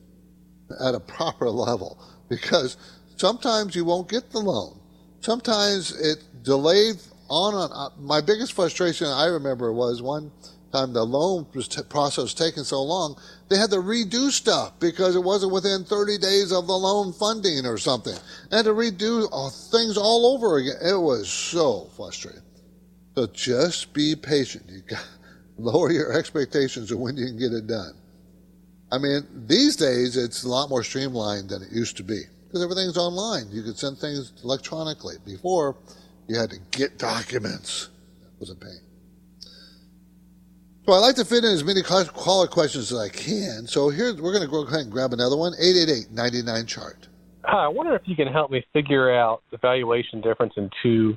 [0.79, 2.77] at a proper level because
[3.17, 4.79] sometimes you won't get the loan.
[5.21, 6.97] Sometimes it delayed
[7.29, 7.91] on.
[7.99, 10.31] My biggest frustration I remember was one
[10.71, 11.47] time the loan
[11.89, 16.51] process taking so long, they had to redo stuff because it wasn't within 30 days
[16.51, 18.15] of the loan funding or something.
[18.49, 20.75] They had to redo uh, things all over again.
[20.81, 22.43] It was so frustrating.
[23.15, 24.65] So just be patient.
[24.69, 25.05] You got
[25.57, 27.93] lower your expectations of when you can get it done.
[28.91, 32.63] I mean, these days it's a lot more streamlined than it used to be because
[32.63, 33.51] everything's online.
[33.51, 35.15] You could send things electronically.
[35.25, 35.75] Before,
[36.27, 37.89] you had to get documents.
[38.21, 38.79] That was a pain.
[40.85, 43.67] So I like to fit in as many caller questions as I can.
[43.67, 45.53] So here we're going to go ahead and grab another one.
[45.61, 47.07] 888-99 chart.
[47.43, 51.15] Hi, I wonder if you can help me figure out the valuation difference in two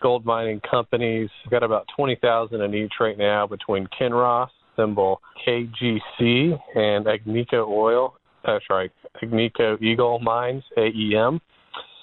[0.00, 1.30] gold mining companies.
[1.44, 8.14] I've got about 20,000 in each right now between Kinross, symbol KGC, and Agnico Oil,
[8.44, 8.90] uh, sorry,
[9.22, 11.40] Agnico Eagle Mines, AEM.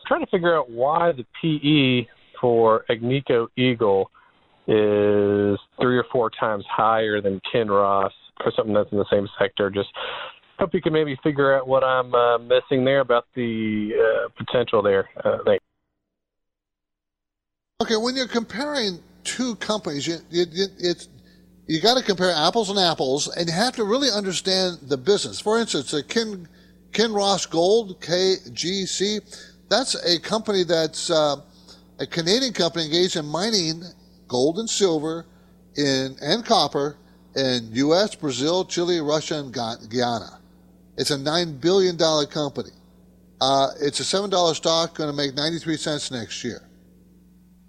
[0.08, 2.08] trying to figure out why the PE
[2.40, 4.12] for Agnico Eagle
[4.68, 8.12] is three or four times higher than Kinross
[8.42, 9.70] for something that's in the same sector.
[9.70, 9.90] Just
[10.60, 14.82] hope you can maybe figure out what I'm uh, missing there about the uh, potential
[14.82, 15.10] there.
[15.24, 15.64] Uh, thanks.
[17.82, 21.10] Okay, when you're comparing two companies, it's
[21.68, 25.40] you got to compare apples and apples, and you have to really understand the business.
[25.40, 26.48] For instance, a Kin
[26.92, 31.38] Kinross Gold (KGC), that's a company that's uh,
[32.00, 33.84] a Canadian company engaged in mining
[34.28, 35.26] gold and silver
[35.76, 36.98] in and copper
[37.36, 40.40] in U.S., Brazil, Chile, Russia, and Guyana.
[40.98, 42.72] It's a nine billion dollar company.
[43.42, 46.62] Uh, it's a seven dollar stock, going to make ninety three cents next year.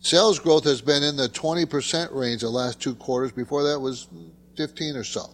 [0.00, 3.32] Sales growth has been in the 20% range the last two quarters.
[3.32, 4.08] Before that was
[4.56, 5.30] 15 or so.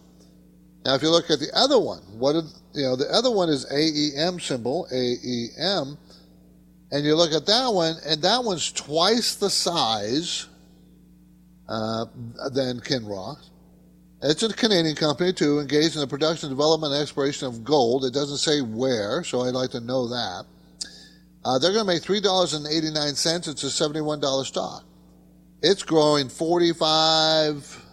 [0.85, 2.35] Now, if you look at the other one, what
[2.73, 5.97] you know, the other one is AEM symbol, AEM,
[6.91, 10.47] and you look at that one, and that one's twice the size
[11.69, 12.05] uh,
[12.53, 13.49] than Kinross.
[14.21, 18.05] It's a Canadian company too, engaged in the production, development, and exploration of gold.
[18.05, 20.45] It doesn't say where, so I'd like to know that.
[21.45, 23.47] Uh, they're going to make $3.89.
[23.47, 24.83] It's a $71 stock.
[25.61, 27.85] It's growing 45,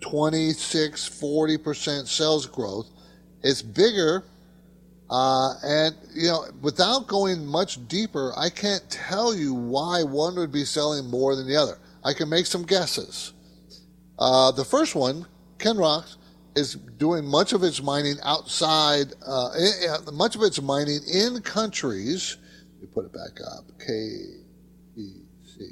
[0.00, 2.90] 26, 40% sales growth.
[3.42, 4.24] It's bigger.
[5.08, 10.52] Uh, and, you know, without going much deeper, I can't tell you why one would
[10.52, 11.78] be selling more than the other.
[12.04, 13.32] I can make some guesses.
[14.18, 15.26] Uh, the first one,
[15.58, 16.16] Kinross,
[16.56, 19.50] is doing much of its mining outside, uh,
[20.12, 22.38] much of its mining in countries.
[22.72, 23.64] Let me put it back up.
[23.78, 23.92] K
[24.96, 25.12] E
[25.44, 25.70] C.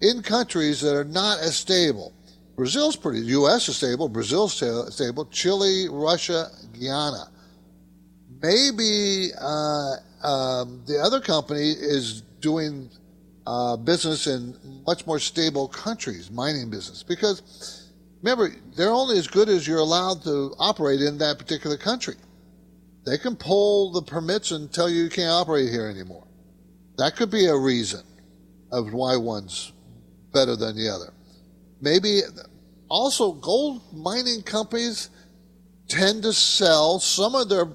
[0.00, 2.12] In countries that are not as stable.
[2.54, 3.20] Brazil's pretty.
[3.26, 3.68] U.S.
[3.68, 4.08] is stable.
[4.08, 4.54] Brazil's
[4.94, 5.26] stable.
[5.26, 7.30] Chile, Russia, Guyana.
[8.40, 12.88] Maybe uh, um, the other company is doing
[13.46, 17.85] uh, business in much more stable countries, mining business, because
[18.22, 22.16] Remember, they're only as good as you're allowed to operate in that particular country.
[23.04, 26.26] They can pull the permits and tell you you can't operate here anymore.
[26.98, 28.02] That could be a reason
[28.72, 29.72] of why one's
[30.32, 31.12] better than the other.
[31.80, 32.22] Maybe
[32.88, 35.10] also gold mining companies
[35.88, 37.68] tend to sell some of their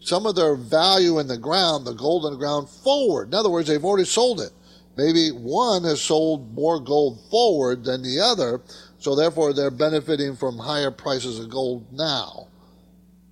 [0.00, 3.28] some of their value in the ground, the gold in the ground forward.
[3.28, 4.52] In other words, they've already sold it.
[4.96, 8.60] Maybe one has sold more gold forward than the other,
[9.06, 12.48] so therefore, they're benefiting from higher prices of gold now.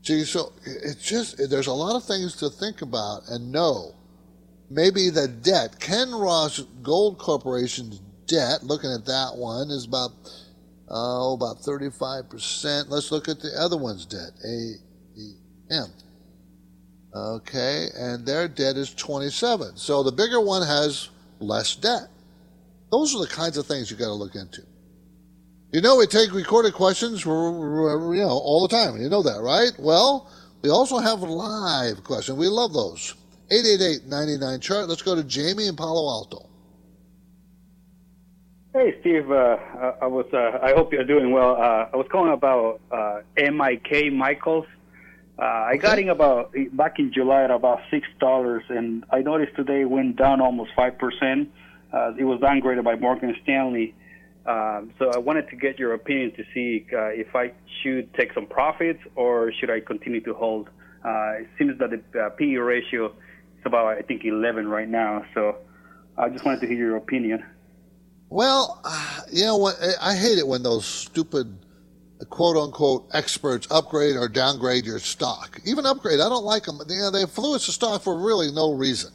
[0.05, 3.97] See, so it's just, there's a lot of things to think about and know.
[4.71, 10.13] Maybe the debt, Kinross Gold Corporation's debt, looking at that one, is about,
[10.89, 12.89] oh, about 35%.
[12.89, 15.91] Let's look at the other one's debt, AEM.
[17.17, 19.77] Okay, and their debt is 27.
[19.77, 21.09] So the bigger one has
[21.41, 22.11] less debt.
[22.93, 24.63] Those are the kinds of things you got to look into.
[25.75, 28.97] You know, we take recorded questions, you know, all the time.
[28.97, 29.73] You know that, right?
[29.77, 30.31] Well,
[30.63, 32.39] we also have live questions.
[32.39, 33.17] We love those.
[33.51, 34.89] 888-99 chart.
[34.89, 36.49] Let's go to Jamie in Palo Alto.
[38.73, 39.33] Hey, Steve.
[39.33, 39.57] Uh,
[40.01, 40.27] I was.
[40.33, 41.57] Uh, I hope you're doing well.
[41.61, 44.67] Uh, I was calling about uh, MIK Michaels.
[45.37, 45.79] Uh, I okay.
[45.79, 49.91] got in about back in July at about six dollars, and I noticed today it
[49.91, 51.51] went down almost five percent.
[51.93, 53.97] Uh, it was downgraded by Morgan Stanley.
[54.47, 58.35] Um, so I wanted to get your opinion to see uh, if I should take
[58.35, 60.69] some profits or should I continue to hold.
[61.05, 65.25] Uh, it seems that the uh, PE ratio is about I think 11 right now.
[65.35, 65.57] So
[66.19, 67.45] I just wanted to hear your opinion.
[68.29, 68.83] Well,
[69.31, 69.77] you know what?
[70.01, 71.59] I hate it when those stupid
[72.31, 75.61] quote unquote experts upgrade or downgrade your stock.
[75.65, 76.81] Even upgrade, I don't like them.
[76.89, 79.13] You know, they influence the stock for really no reason.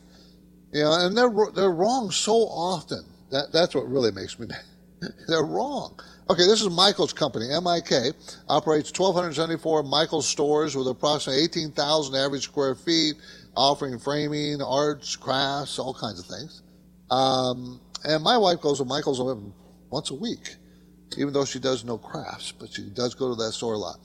[0.71, 4.63] You know, and they're they're wrong so often That, that's what really makes me mad.
[5.27, 5.99] They're wrong.
[6.29, 8.13] Okay, this is Michael's company, MIK,
[8.47, 13.15] operates 1,274 Michael's stores with approximately 18,000 average square feet,
[13.55, 16.61] offering framing, arts, crafts, all kinds of things.
[17.09, 19.19] Um, and my wife goes to Michael's
[19.89, 20.55] once a week,
[21.17, 23.97] even though she does no crafts, but she does go to that store a lot.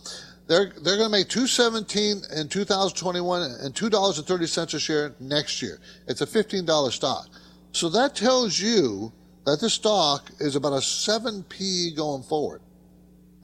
[0.47, 4.81] They're they're going to make 217 in 2021 and two dollars and thirty cents a
[4.81, 5.79] share next year.
[6.07, 7.29] It's a fifteen dollar stock,
[7.73, 9.13] so that tells you
[9.45, 12.61] that this stock is about a 7p going forward.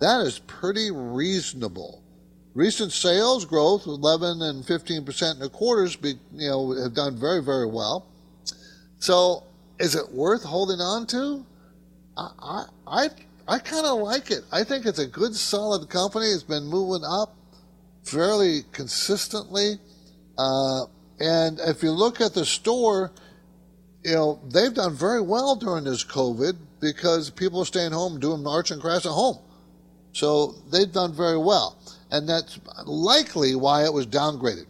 [0.00, 2.02] That is pretty reasonable.
[2.54, 7.16] Recent sales growth, 11 and 15 percent in the quarters, be, you know, have done
[7.16, 8.06] very very well.
[8.98, 9.44] So,
[9.78, 11.46] is it worth holding on to?
[12.16, 13.08] I I
[13.46, 14.44] I kind of like it.
[14.50, 16.26] I think it's a good, solid company.
[16.26, 17.34] It's been moving up
[18.04, 19.78] fairly consistently.
[20.38, 20.84] Uh,
[21.20, 23.12] and if you look at the store,
[24.04, 28.46] you know, they've done very well during this COVID because people are staying home doing
[28.46, 29.38] arts and crafts at home.
[30.12, 31.76] So they've done very well.
[32.10, 34.66] And that's likely why it was downgraded.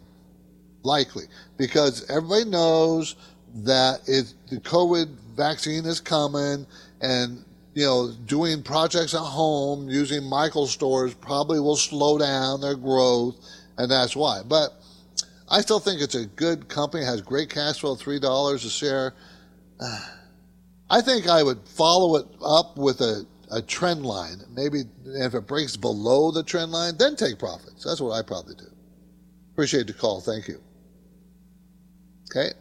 [0.83, 1.25] Likely.
[1.57, 3.15] Because everybody knows
[3.55, 6.65] that it, the COVID vaccine is coming
[7.01, 12.75] and, you know, doing projects at home using Michael stores probably will slow down their
[12.75, 13.35] growth.
[13.77, 14.41] And that's why.
[14.45, 14.80] But
[15.51, 19.13] I still think it's a good company, has great cash flow, $3 a share.
[20.89, 24.37] I think I would follow it up with a, a trend line.
[24.55, 27.83] Maybe if it breaks below the trend line, then take profits.
[27.83, 28.67] That's what I probably do.
[29.51, 30.21] Appreciate the call.
[30.21, 30.61] Thank you.
[32.29, 32.53] Okay.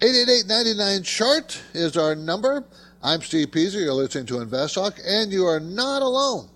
[0.00, 2.66] 888-99 chart is our number.
[3.02, 3.84] I'm Steve Peasley.
[3.84, 6.50] You're listening to Invest Talk, and you are not alone.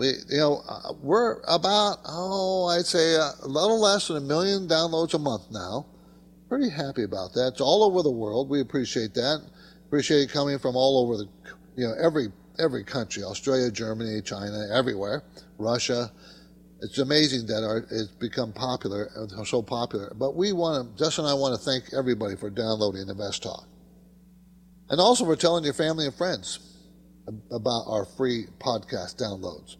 [0.00, 4.66] We, you know, uh, we're about, oh, I'd say a little less than a million
[4.66, 5.84] downloads a month now.
[6.48, 7.48] Pretty happy about that.
[7.48, 8.48] It's all over the world.
[8.48, 9.42] We appreciate that.
[9.86, 11.28] Appreciate it coming from all over the,
[11.76, 12.28] you know, every
[12.58, 15.22] every country, Australia, Germany, China, everywhere,
[15.58, 16.10] Russia.
[16.80, 19.10] It's amazing that our, it's become popular,
[19.44, 20.14] so popular.
[20.18, 23.68] But we want to, Justin and I want to thank everybody for downloading Invest Talk.
[24.88, 26.58] And also for telling your family and friends
[27.50, 29.76] about our free podcast downloads.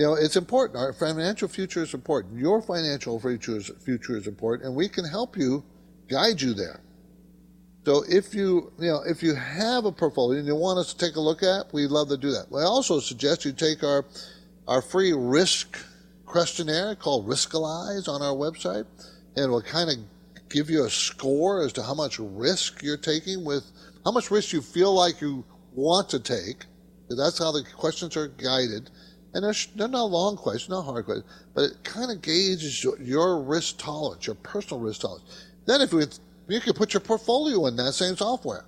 [0.00, 0.78] You know, it's important.
[0.78, 2.38] Our financial future is important.
[2.38, 5.62] Your financial future is, future is important, and we can help you,
[6.08, 6.80] guide you there.
[7.84, 11.06] So if you, you know, if you have a portfolio and you want us to
[11.06, 12.46] take a look at, we'd love to do that.
[12.50, 14.06] I also suggest you take our,
[14.66, 15.76] our free risk
[16.24, 18.86] questionnaire called Riskalyze on our website,
[19.36, 19.96] and it will kind of
[20.48, 23.70] give you a score as to how much risk you're taking with,
[24.06, 25.44] how much risk you feel like you
[25.74, 26.64] want to take.
[27.10, 28.88] That's how the questions are guided
[29.32, 33.00] and they're, they're not long questions, not hard questions, but it kind of gauges your,
[33.00, 35.24] your, risk tolerance, your personal risk tolerance.
[35.66, 36.04] Then if we,
[36.48, 38.64] you can put your portfolio in that same software.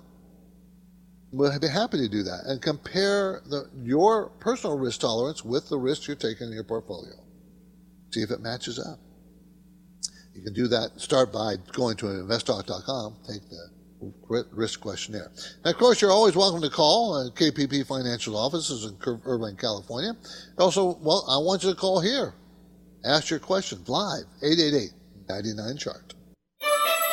[1.31, 5.77] We'll be happy to do that and compare the, your personal risk tolerance with the
[5.77, 7.13] risk you're taking in your portfolio.
[8.11, 8.99] See if it matches up.
[10.35, 10.91] You can do that.
[11.01, 13.69] Start by going to investtalk.com, take the
[14.27, 15.31] risk questionnaire.
[15.63, 20.13] And of course, you're always welcome to call uh, KPP Financial Offices in Irvine, California.
[20.57, 22.33] Also, well, I want you to call here.
[23.05, 26.13] Ask your questions live, 888-99-CHART.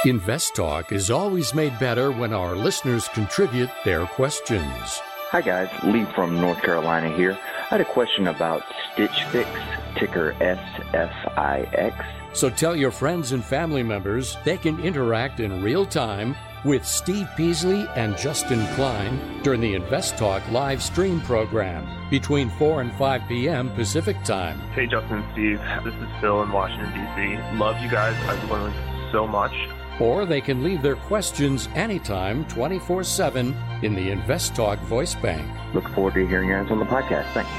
[0.06, 5.02] Invest Talk is always made better when our listeners contribute their questions.
[5.30, 7.38] Hi guys, Lee from North Carolina here.
[7.70, 9.48] I had a question about Stitch Fix,
[9.96, 12.04] ticker SFIX.
[12.32, 16.34] So tell your friends and family members they can interact in real time
[16.64, 22.82] with Steve Peasley and Justin Klein during the Invest Talk live stream program between 4
[22.82, 23.70] and 5 p.m.
[23.70, 24.58] Pacific Time.
[24.72, 25.60] Hey, Justin and Steve.
[25.84, 27.56] This is Phil in Washington, D.C.
[27.56, 28.14] Love you guys.
[28.28, 28.74] I've learned
[29.12, 29.54] so much.
[30.00, 35.46] Or they can leave their questions anytime, 24 7, in the Invest Talk voice bank.
[35.74, 37.30] Look forward to hearing yours on the podcast.
[37.32, 37.50] Thanks.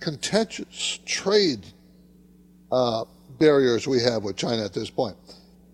[0.00, 1.64] contentious trade
[2.72, 3.04] uh,
[3.38, 5.16] barriers we have with China at this point.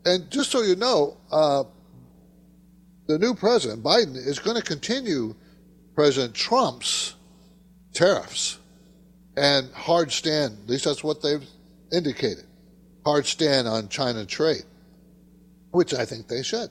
[0.05, 1.65] And just so you know, uh,
[3.07, 5.35] the new president, Biden, is going to continue
[5.95, 7.15] President Trump's
[7.93, 8.59] tariffs
[9.37, 10.59] and hard stand.
[10.65, 11.45] At least that's what they've
[11.93, 12.45] indicated.
[13.05, 14.65] Hard stand on China trade,
[15.73, 16.71] which I think they should.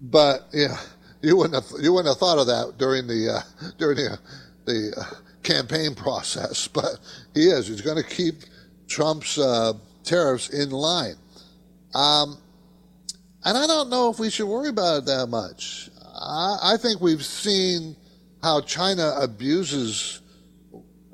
[0.00, 0.76] But, yeah,
[1.22, 4.18] you wouldn't have you wouldn't have thought of that during the uh, during the
[4.64, 6.98] the uh, campaign process, but
[7.34, 7.68] he is.
[7.68, 8.36] He's going to keep
[8.88, 9.74] Trump's uh,
[10.04, 11.16] tariffs in line.
[11.94, 12.38] Um,
[13.44, 15.90] and I don't know if we should worry about it that much.
[16.04, 17.96] I, I think we've seen
[18.42, 20.20] how China abuses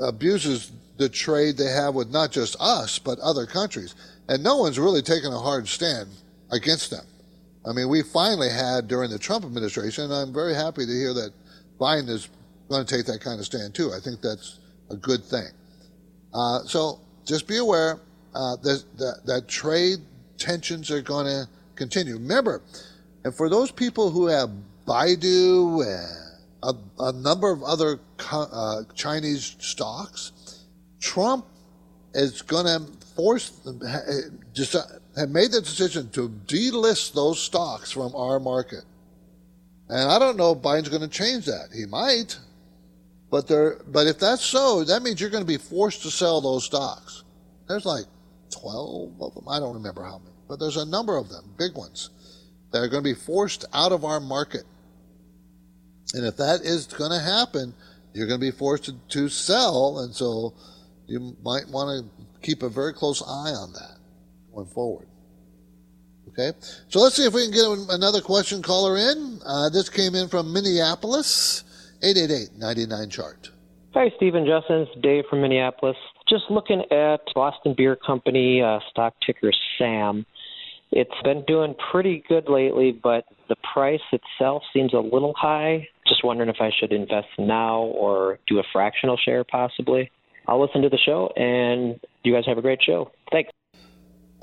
[0.00, 3.94] abuses the trade they have with not just us but other countries,
[4.28, 6.08] and no one's really taken a hard stand
[6.50, 7.04] against them.
[7.66, 11.14] I mean, we finally had during the Trump administration, and I'm very happy to hear
[11.14, 11.32] that
[11.80, 12.28] Biden is
[12.68, 13.92] going to take that kind of stand too.
[13.92, 14.58] I think that's
[14.90, 15.48] a good thing.
[16.32, 18.00] Uh, so just be aware
[18.34, 19.98] uh, that, that, that trade
[20.36, 22.14] tensions are going to continue.
[22.14, 22.62] Remember,
[23.24, 24.50] and for those people who have
[24.86, 27.98] Baidu and a, a number of other
[28.30, 30.32] uh, Chinese stocks,
[31.00, 31.46] Trump
[32.14, 33.60] is going to force
[34.52, 34.76] just
[35.16, 38.84] have made the decision to delist those stocks from our market.
[39.88, 41.68] And I don't know if Biden's going to change that.
[41.74, 42.38] He might.
[43.30, 46.40] But there, but if that's so, that means you're going to be forced to sell
[46.40, 47.24] those stocks.
[47.68, 48.04] There's like
[48.50, 49.48] 12 of them.
[49.48, 52.10] I don't remember how many, but there's a number of them, big ones,
[52.70, 54.62] that are going to be forced out of our market.
[56.14, 57.74] And if that is going to happen,
[58.12, 59.98] you're going to be forced to, to sell.
[59.98, 60.54] And so
[61.08, 63.96] you might want to keep a very close eye on that
[64.54, 65.08] going forward.
[66.28, 66.52] Okay,
[66.86, 69.40] so let's see if we can get another question caller in.
[69.44, 71.64] Uh, this came in from Minneapolis,
[72.00, 73.50] 888 chart.
[73.94, 74.82] Hi, Stephen Justin.
[74.82, 75.96] It's Dave from Minneapolis.
[76.28, 80.26] Just looking at Boston Beer Company, uh, stock ticker SAM.
[80.96, 85.88] It's been doing pretty good lately, but the price itself seems a little high.
[86.06, 90.08] Just wondering if I should invest now or do a fractional share possibly.
[90.46, 93.10] I'll listen to the show, and you guys have a great show.
[93.32, 93.50] Thanks.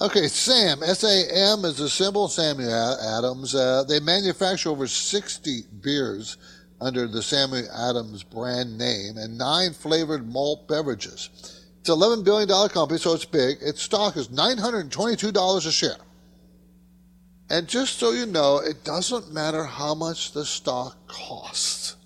[0.02, 3.56] Okay, SAM, S A M is a symbol, Samuel Adams.
[3.56, 6.36] Uh, they manufacture over 60 beers
[6.82, 11.30] under the Samuel Adams brand name and nine flavored malt beverages.
[11.80, 13.60] It's an $11 billion company, so it's big.
[13.62, 15.95] Its stock is $922 a share.
[17.52, 21.97] And just so you know, it doesn't matter how much the stock costs.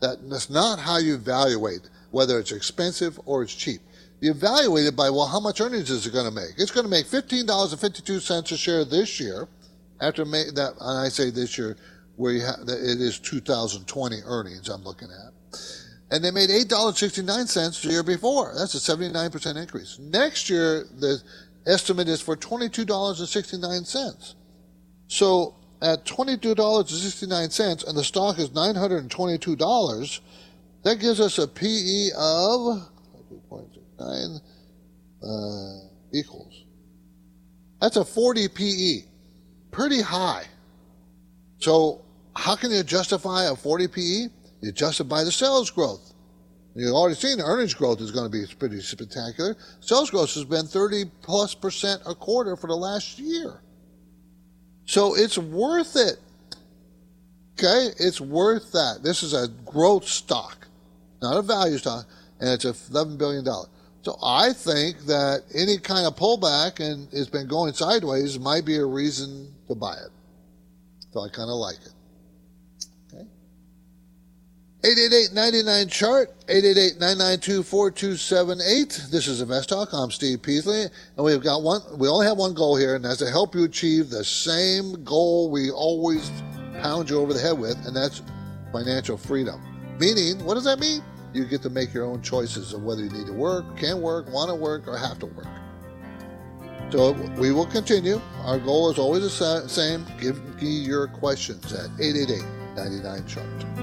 [0.00, 3.82] that's not how you evaluate whether it's expensive or it's cheap.
[4.20, 6.54] You evaluate it by, well, how much earnings is it going to make?
[6.56, 9.46] It's going to make $15.52 a share this year.
[10.00, 11.76] After that, and I say this year,
[12.16, 15.60] where have, it is 2020 earnings I'm looking at.
[16.10, 18.54] And they made $8.69 the year before.
[18.56, 19.98] That's a 79% increase.
[19.98, 21.20] Next year, the
[21.66, 24.34] estimate is for $22.69.
[25.08, 30.20] So at $22.69 and the stock is $922,
[30.82, 32.88] that gives us a PE of
[33.50, 34.40] 0.69
[35.22, 36.64] uh, equals.
[37.80, 39.02] That's a 40 PE.
[39.70, 40.44] Pretty high.
[41.58, 42.04] So
[42.34, 44.28] how can you justify a 40 PE?
[44.60, 46.14] You justify the sales growth.
[46.74, 49.56] You've already seen earnings growth is going to be pretty spectacular.
[49.80, 53.62] Sales growth has been 30 plus percent a quarter for the last year.
[54.86, 56.18] So it's worth it.
[57.58, 57.92] Okay?
[57.98, 59.00] It's worth that.
[59.02, 60.66] This is a growth stock,
[61.20, 62.06] not a value stock,
[62.40, 63.44] and it's $11 billion.
[64.02, 68.76] So I think that any kind of pullback and it's been going sideways might be
[68.76, 70.10] a reason to buy it.
[71.12, 71.92] So I kind of like it.
[74.86, 79.88] 888-99 chart 888-992-4278 this is invest talk.
[79.92, 83.18] I'm steve peasley and we've got one we only have one goal here and that's
[83.18, 86.30] to help you achieve the same goal we always
[86.80, 88.22] pound you over the head with and that's
[88.72, 89.60] financial freedom.
[89.98, 91.02] Meaning what does that mean?
[91.34, 94.28] You get to make your own choices of whether you need to work can work
[94.28, 95.48] want to work or have to work.
[96.92, 98.20] So we will continue.
[98.44, 100.06] Our goal is always the same.
[100.20, 102.44] Give me your questions at 888
[102.76, 103.75] 99 chart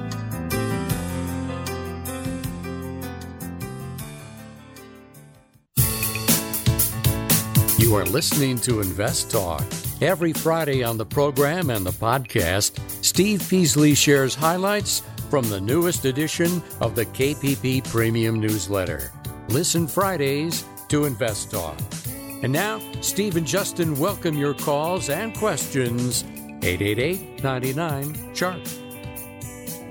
[7.93, 9.63] You are listening to Invest Talk.
[10.01, 16.05] Every Friday on the program and the podcast, Steve Peasley shares highlights from the newest
[16.05, 19.11] edition of the KPP Premium Newsletter.
[19.49, 21.77] Listen Fridays to Invest Talk.
[22.41, 26.23] And now, Steve and Justin welcome your calls and questions.
[26.63, 28.63] 888 99 Chart.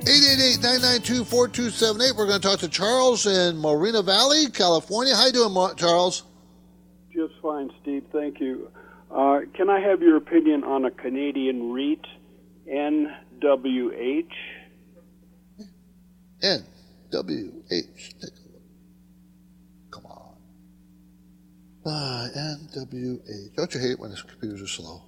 [0.00, 2.16] 888-992-4278.
[2.16, 5.14] We're going to talk to Charles in Moreno Valley, California.
[5.14, 6.24] How you doing, Charles?
[7.14, 8.04] Just fine, Steve.
[8.10, 8.70] Thank you.
[9.10, 12.06] Uh, can I have your opinion on a Canadian REIT,
[12.66, 14.32] NWH?
[16.42, 16.60] NWH.
[17.70, 18.62] Take a look.
[19.90, 20.34] Come on.
[21.84, 23.54] Uh, NWH.
[23.56, 25.02] Don't you hate when the computers are slow?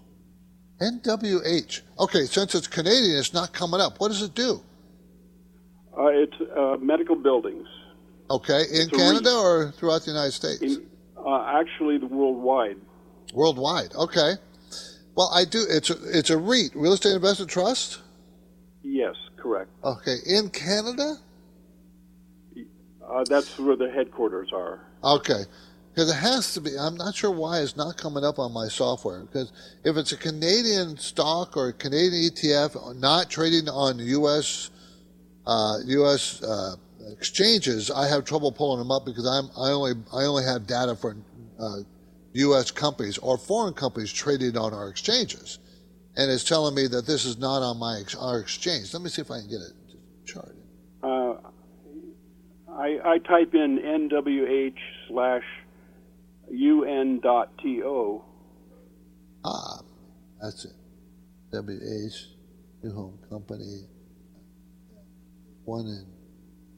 [0.83, 1.81] NWH.
[2.01, 3.99] Okay, since it's Canadian, it's not coming up.
[3.99, 4.61] What does it do?
[5.97, 7.67] Uh, it's uh, medical buildings.
[8.31, 10.63] Okay, in It's Canada or throughout the United States?
[10.63, 10.87] In,
[11.25, 12.77] uh, actually, the worldwide.
[13.33, 13.95] Worldwide.
[13.95, 14.35] Okay.
[15.17, 15.65] Well, I do.
[15.69, 18.01] It's a, it's a REIT, Real Estate Investment Trust.
[18.83, 19.71] Yes, correct.
[19.83, 21.17] Okay, in Canada.
[23.09, 24.81] Uh, that's where the headquarters are.
[25.03, 25.45] Okay.
[25.95, 26.77] Because it has to be.
[26.77, 29.21] I'm not sure why it's not coming up on my software.
[29.21, 29.53] Because
[29.85, 34.71] if it's a Canadian stock or a Canadian ETF not trading on U.S.
[35.47, 36.43] Uh, U.S.
[36.43, 36.75] Uh,
[37.13, 40.97] exchanges, I have trouble pulling them up because I'm I only I only have data
[40.97, 41.17] for
[41.61, 41.79] uh,
[42.35, 42.71] U.S.
[42.71, 45.59] companies or foreign companies traded on our exchanges,
[46.17, 48.93] and it's telling me that this is not on my ex- our exchange.
[48.93, 49.73] Let me see if I can get it
[50.27, 50.57] chart.
[51.03, 51.35] Uh,
[52.73, 54.77] I, I type in NWH
[55.09, 55.45] slash
[56.51, 58.23] UN dot TO.
[59.45, 59.81] Ah,
[60.43, 60.73] that's it.
[61.53, 63.83] WH, New Home Company,
[65.65, 66.07] one in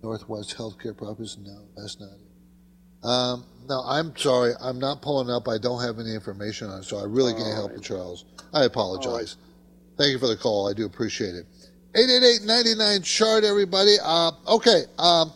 [0.03, 1.37] Northwest Healthcare Properties.
[1.41, 3.07] No, that's not it.
[3.07, 4.53] Um, no, I'm sorry.
[4.61, 5.49] I'm not pulling up.
[5.49, 8.25] I don't have any information on it, so I really can't help you, Charles.
[8.53, 9.37] I apologize.
[9.97, 10.69] Thank you for the call.
[10.69, 11.47] I do appreciate it.
[11.95, 13.97] 888-99 chart, everybody.
[14.03, 14.83] Uh, okay.
[14.99, 15.33] Um,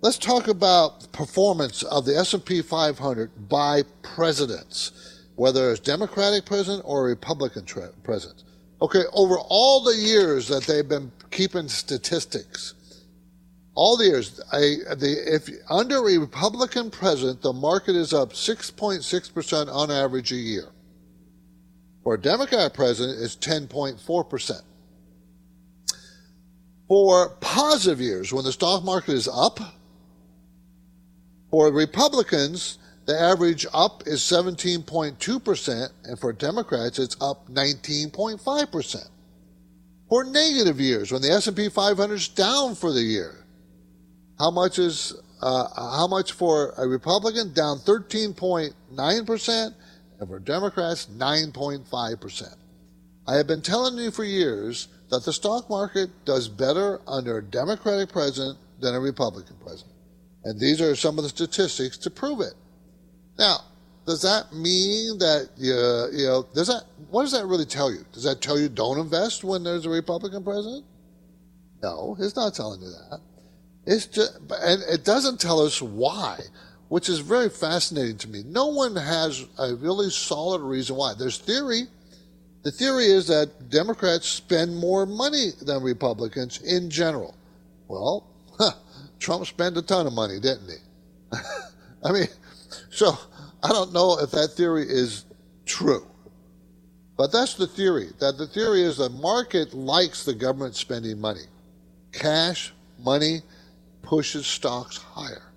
[0.00, 7.04] let's talk about performance of the S&P 500 by presidents, whether it's Democratic president or
[7.04, 8.44] Republican tra- president.
[8.80, 12.74] Okay, over all the years that they've been keeping statistics,
[13.74, 19.74] all the years, a, the, if under a Republican president, the market is up 6.6%
[19.74, 20.68] on average a year.
[22.04, 24.60] For a Democrat president, it's 10.4%.
[26.86, 29.58] For positive years, when the stock market is up,
[31.50, 39.08] for Republicans, the average up is 17.2%, and for Democrats, it's up 19.5%.
[40.08, 43.43] For negative years, when the S&P 500 is down for the year,
[44.38, 47.52] how much is uh, how much for a Republican?
[47.52, 49.74] Down 13.9%,
[50.20, 52.54] and for Democrats, 9.5%.
[53.26, 57.42] I have been telling you for years that the stock market does better under a
[57.42, 59.94] Democratic president than a Republican president.
[60.44, 62.54] And these are some of the statistics to prove it.
[63.38, 63.58] Now,
[64.06, 65.72] does that mean that you,
[66.12, 68.04] you know, does that, what does that really tell you?
[68.12, 70.84] Does that tell you don't invest when there's a Republican president?
[71.82, 73.20] No, it's not telling you that.
[73.86, 76.40] It's just, and it doesn't tell us why,
[76.88, 78.42] which is very fascinating to me.
[78.46, 81.14] No one has a really solid reason why.
[81.14, 81.82] There's theory.
[82.62, 87.36] The theory is that Democrats spend more money than Republicans in general.
[87.88, 88.26] Well,
[89.18, 91.36] Trump spent a ton of money, didn't he?
[92.04, 92.28] I mean,
[92.90, 93.18] so
[93.62, 95.26] I don't know if that theory is
[95.66, 96.06] true.
[97.16, 98.08] But that's the theory.
[98.18, 101.44] That the theory is the market likes the government spending money.
[102.12, 103.42] Cash, money
[104.04, 105.50] pushes stocks higher.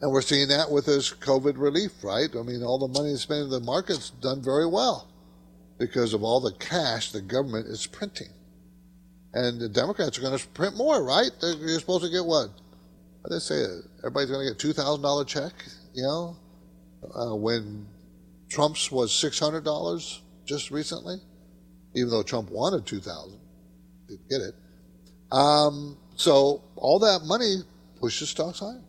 [0.00, 2.28] And we're seeing that with this COVID relief, right?
[2.34, 5.08] I mean, all the money spent in the market's done very well
[5.78, 8.30] because of all the cash the government is printing.
[9.32, 11.30] And the Democrats are going to print more, right?
[11.40, 12.48] They're, you're supposed to get what?
[13.20, 13.64] What they say?
[13.98, 15.52] Everybody's going to get two thousand dollar check,
[15.94, 16.36] you know,
[17.14, 17.86] uh, when
[18.50, 21.16] Trump's was six hundred dollars just recently,
[21.94, 23.38] even though Trump wanted two thousand,
[24.08, 24.54] didn't get it.
[25.30, 27.56] Um, so all that money
[28.00, 28.80] pushes stocks higher.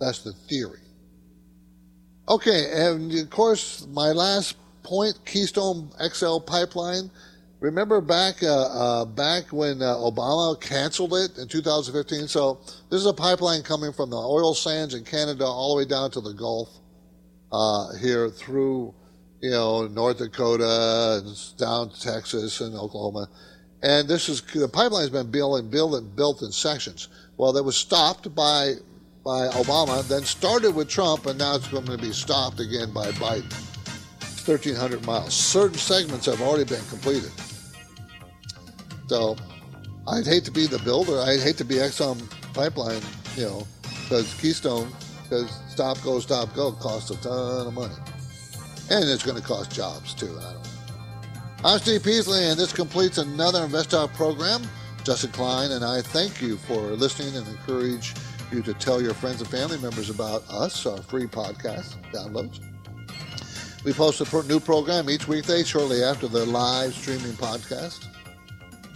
[0.00, 0.80] That's the theory.
[2.28, 7.10] Okay, and of course, my last point: Keystone XL pipeline.
[7.60, 12.26] Remember back uh, uh, back when uh, Obama canceled it in 2015.
[12.26, 15.88] So this is a pipeline coming from the oil sands in Canada all the way
[15.88, 16.68] down to the Gulf
[17.52, 18.94] uh, here through
[19.40, 23.28] you know North Dakota and down to Texas and Oklahoma.
[23.82, 27.08] And this is the pipeline has been built and built and built in sections.
[27.36, 28.74] Well, that was stopped by
[29.24, 33.10] by Obama, then started with Trump, and now it's going to be stopped again by
[33.12, 33.52] Biden.
[34.48, 35.34] 1,300 miles.
[35.34, 37.30] Certain segments have already been completed.
[39.06, 39.36] So
[40.06, 41.20] I'd hate to be the builder.
[41.20, 42.18] I'd hate to be Exxon
[42.54, 43.02] Pipeline,
[43.36, 44.90] you know, because Keystone,
[45.24, 47.94] because stop, go, stop, go costs a ton of money.
[48.90, 50.34] And it's going to cost jobs too.
[50.40, 50.77] I don't know.
[51.64, 54.62] I'm Steve Peasley, and this completes another Invest program.
[55.02, 58.14] Justin Klein and I thank you for listening and encourage
[58.52, 62.60] you to tell your friends and family members about us, our free podcast downloads.
[63.84, 68.06] We post a new program each weekday shortly after the live streaming podcast.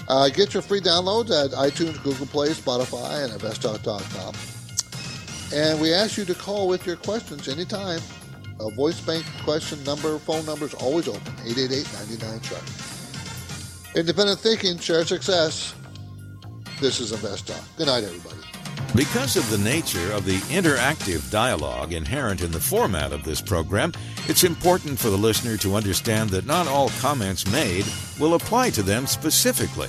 [0.07, 4.37] Uh, get your free downloads at iTunes, Google Play, Spotify, and investtalk.com.
[5.53, 8.01] And we ask you to call with your questions anytime
[8.71, 11.87] Voice bank question number, phone number is always open 888
[12.21, 12.63] 99 chart.
[13.95, 15.75] Independent thinking, share success.
[16.81, 17.61] This is Invest Talk.
[17.77, 18.39] Good night, everybody.
[18.95, 23.93] Because of the nature of the interactive dialogue inherent in the format of this program,
[24.29, 27.87] it's important for the listener to understand that not all comments made
[28.21, 29.89] will apply to them specifically.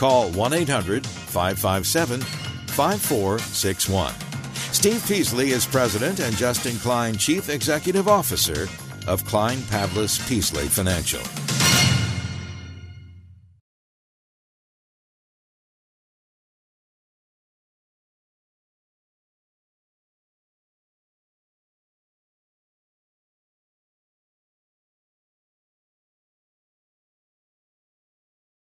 [0.00, 4.14] call 1 800 557 5461.
[4.72, 8.66] Steve Peasley is president and Justin Klein, chief executive officer
[9.06, 11.20] of Klein Pavlis Peasley Financial.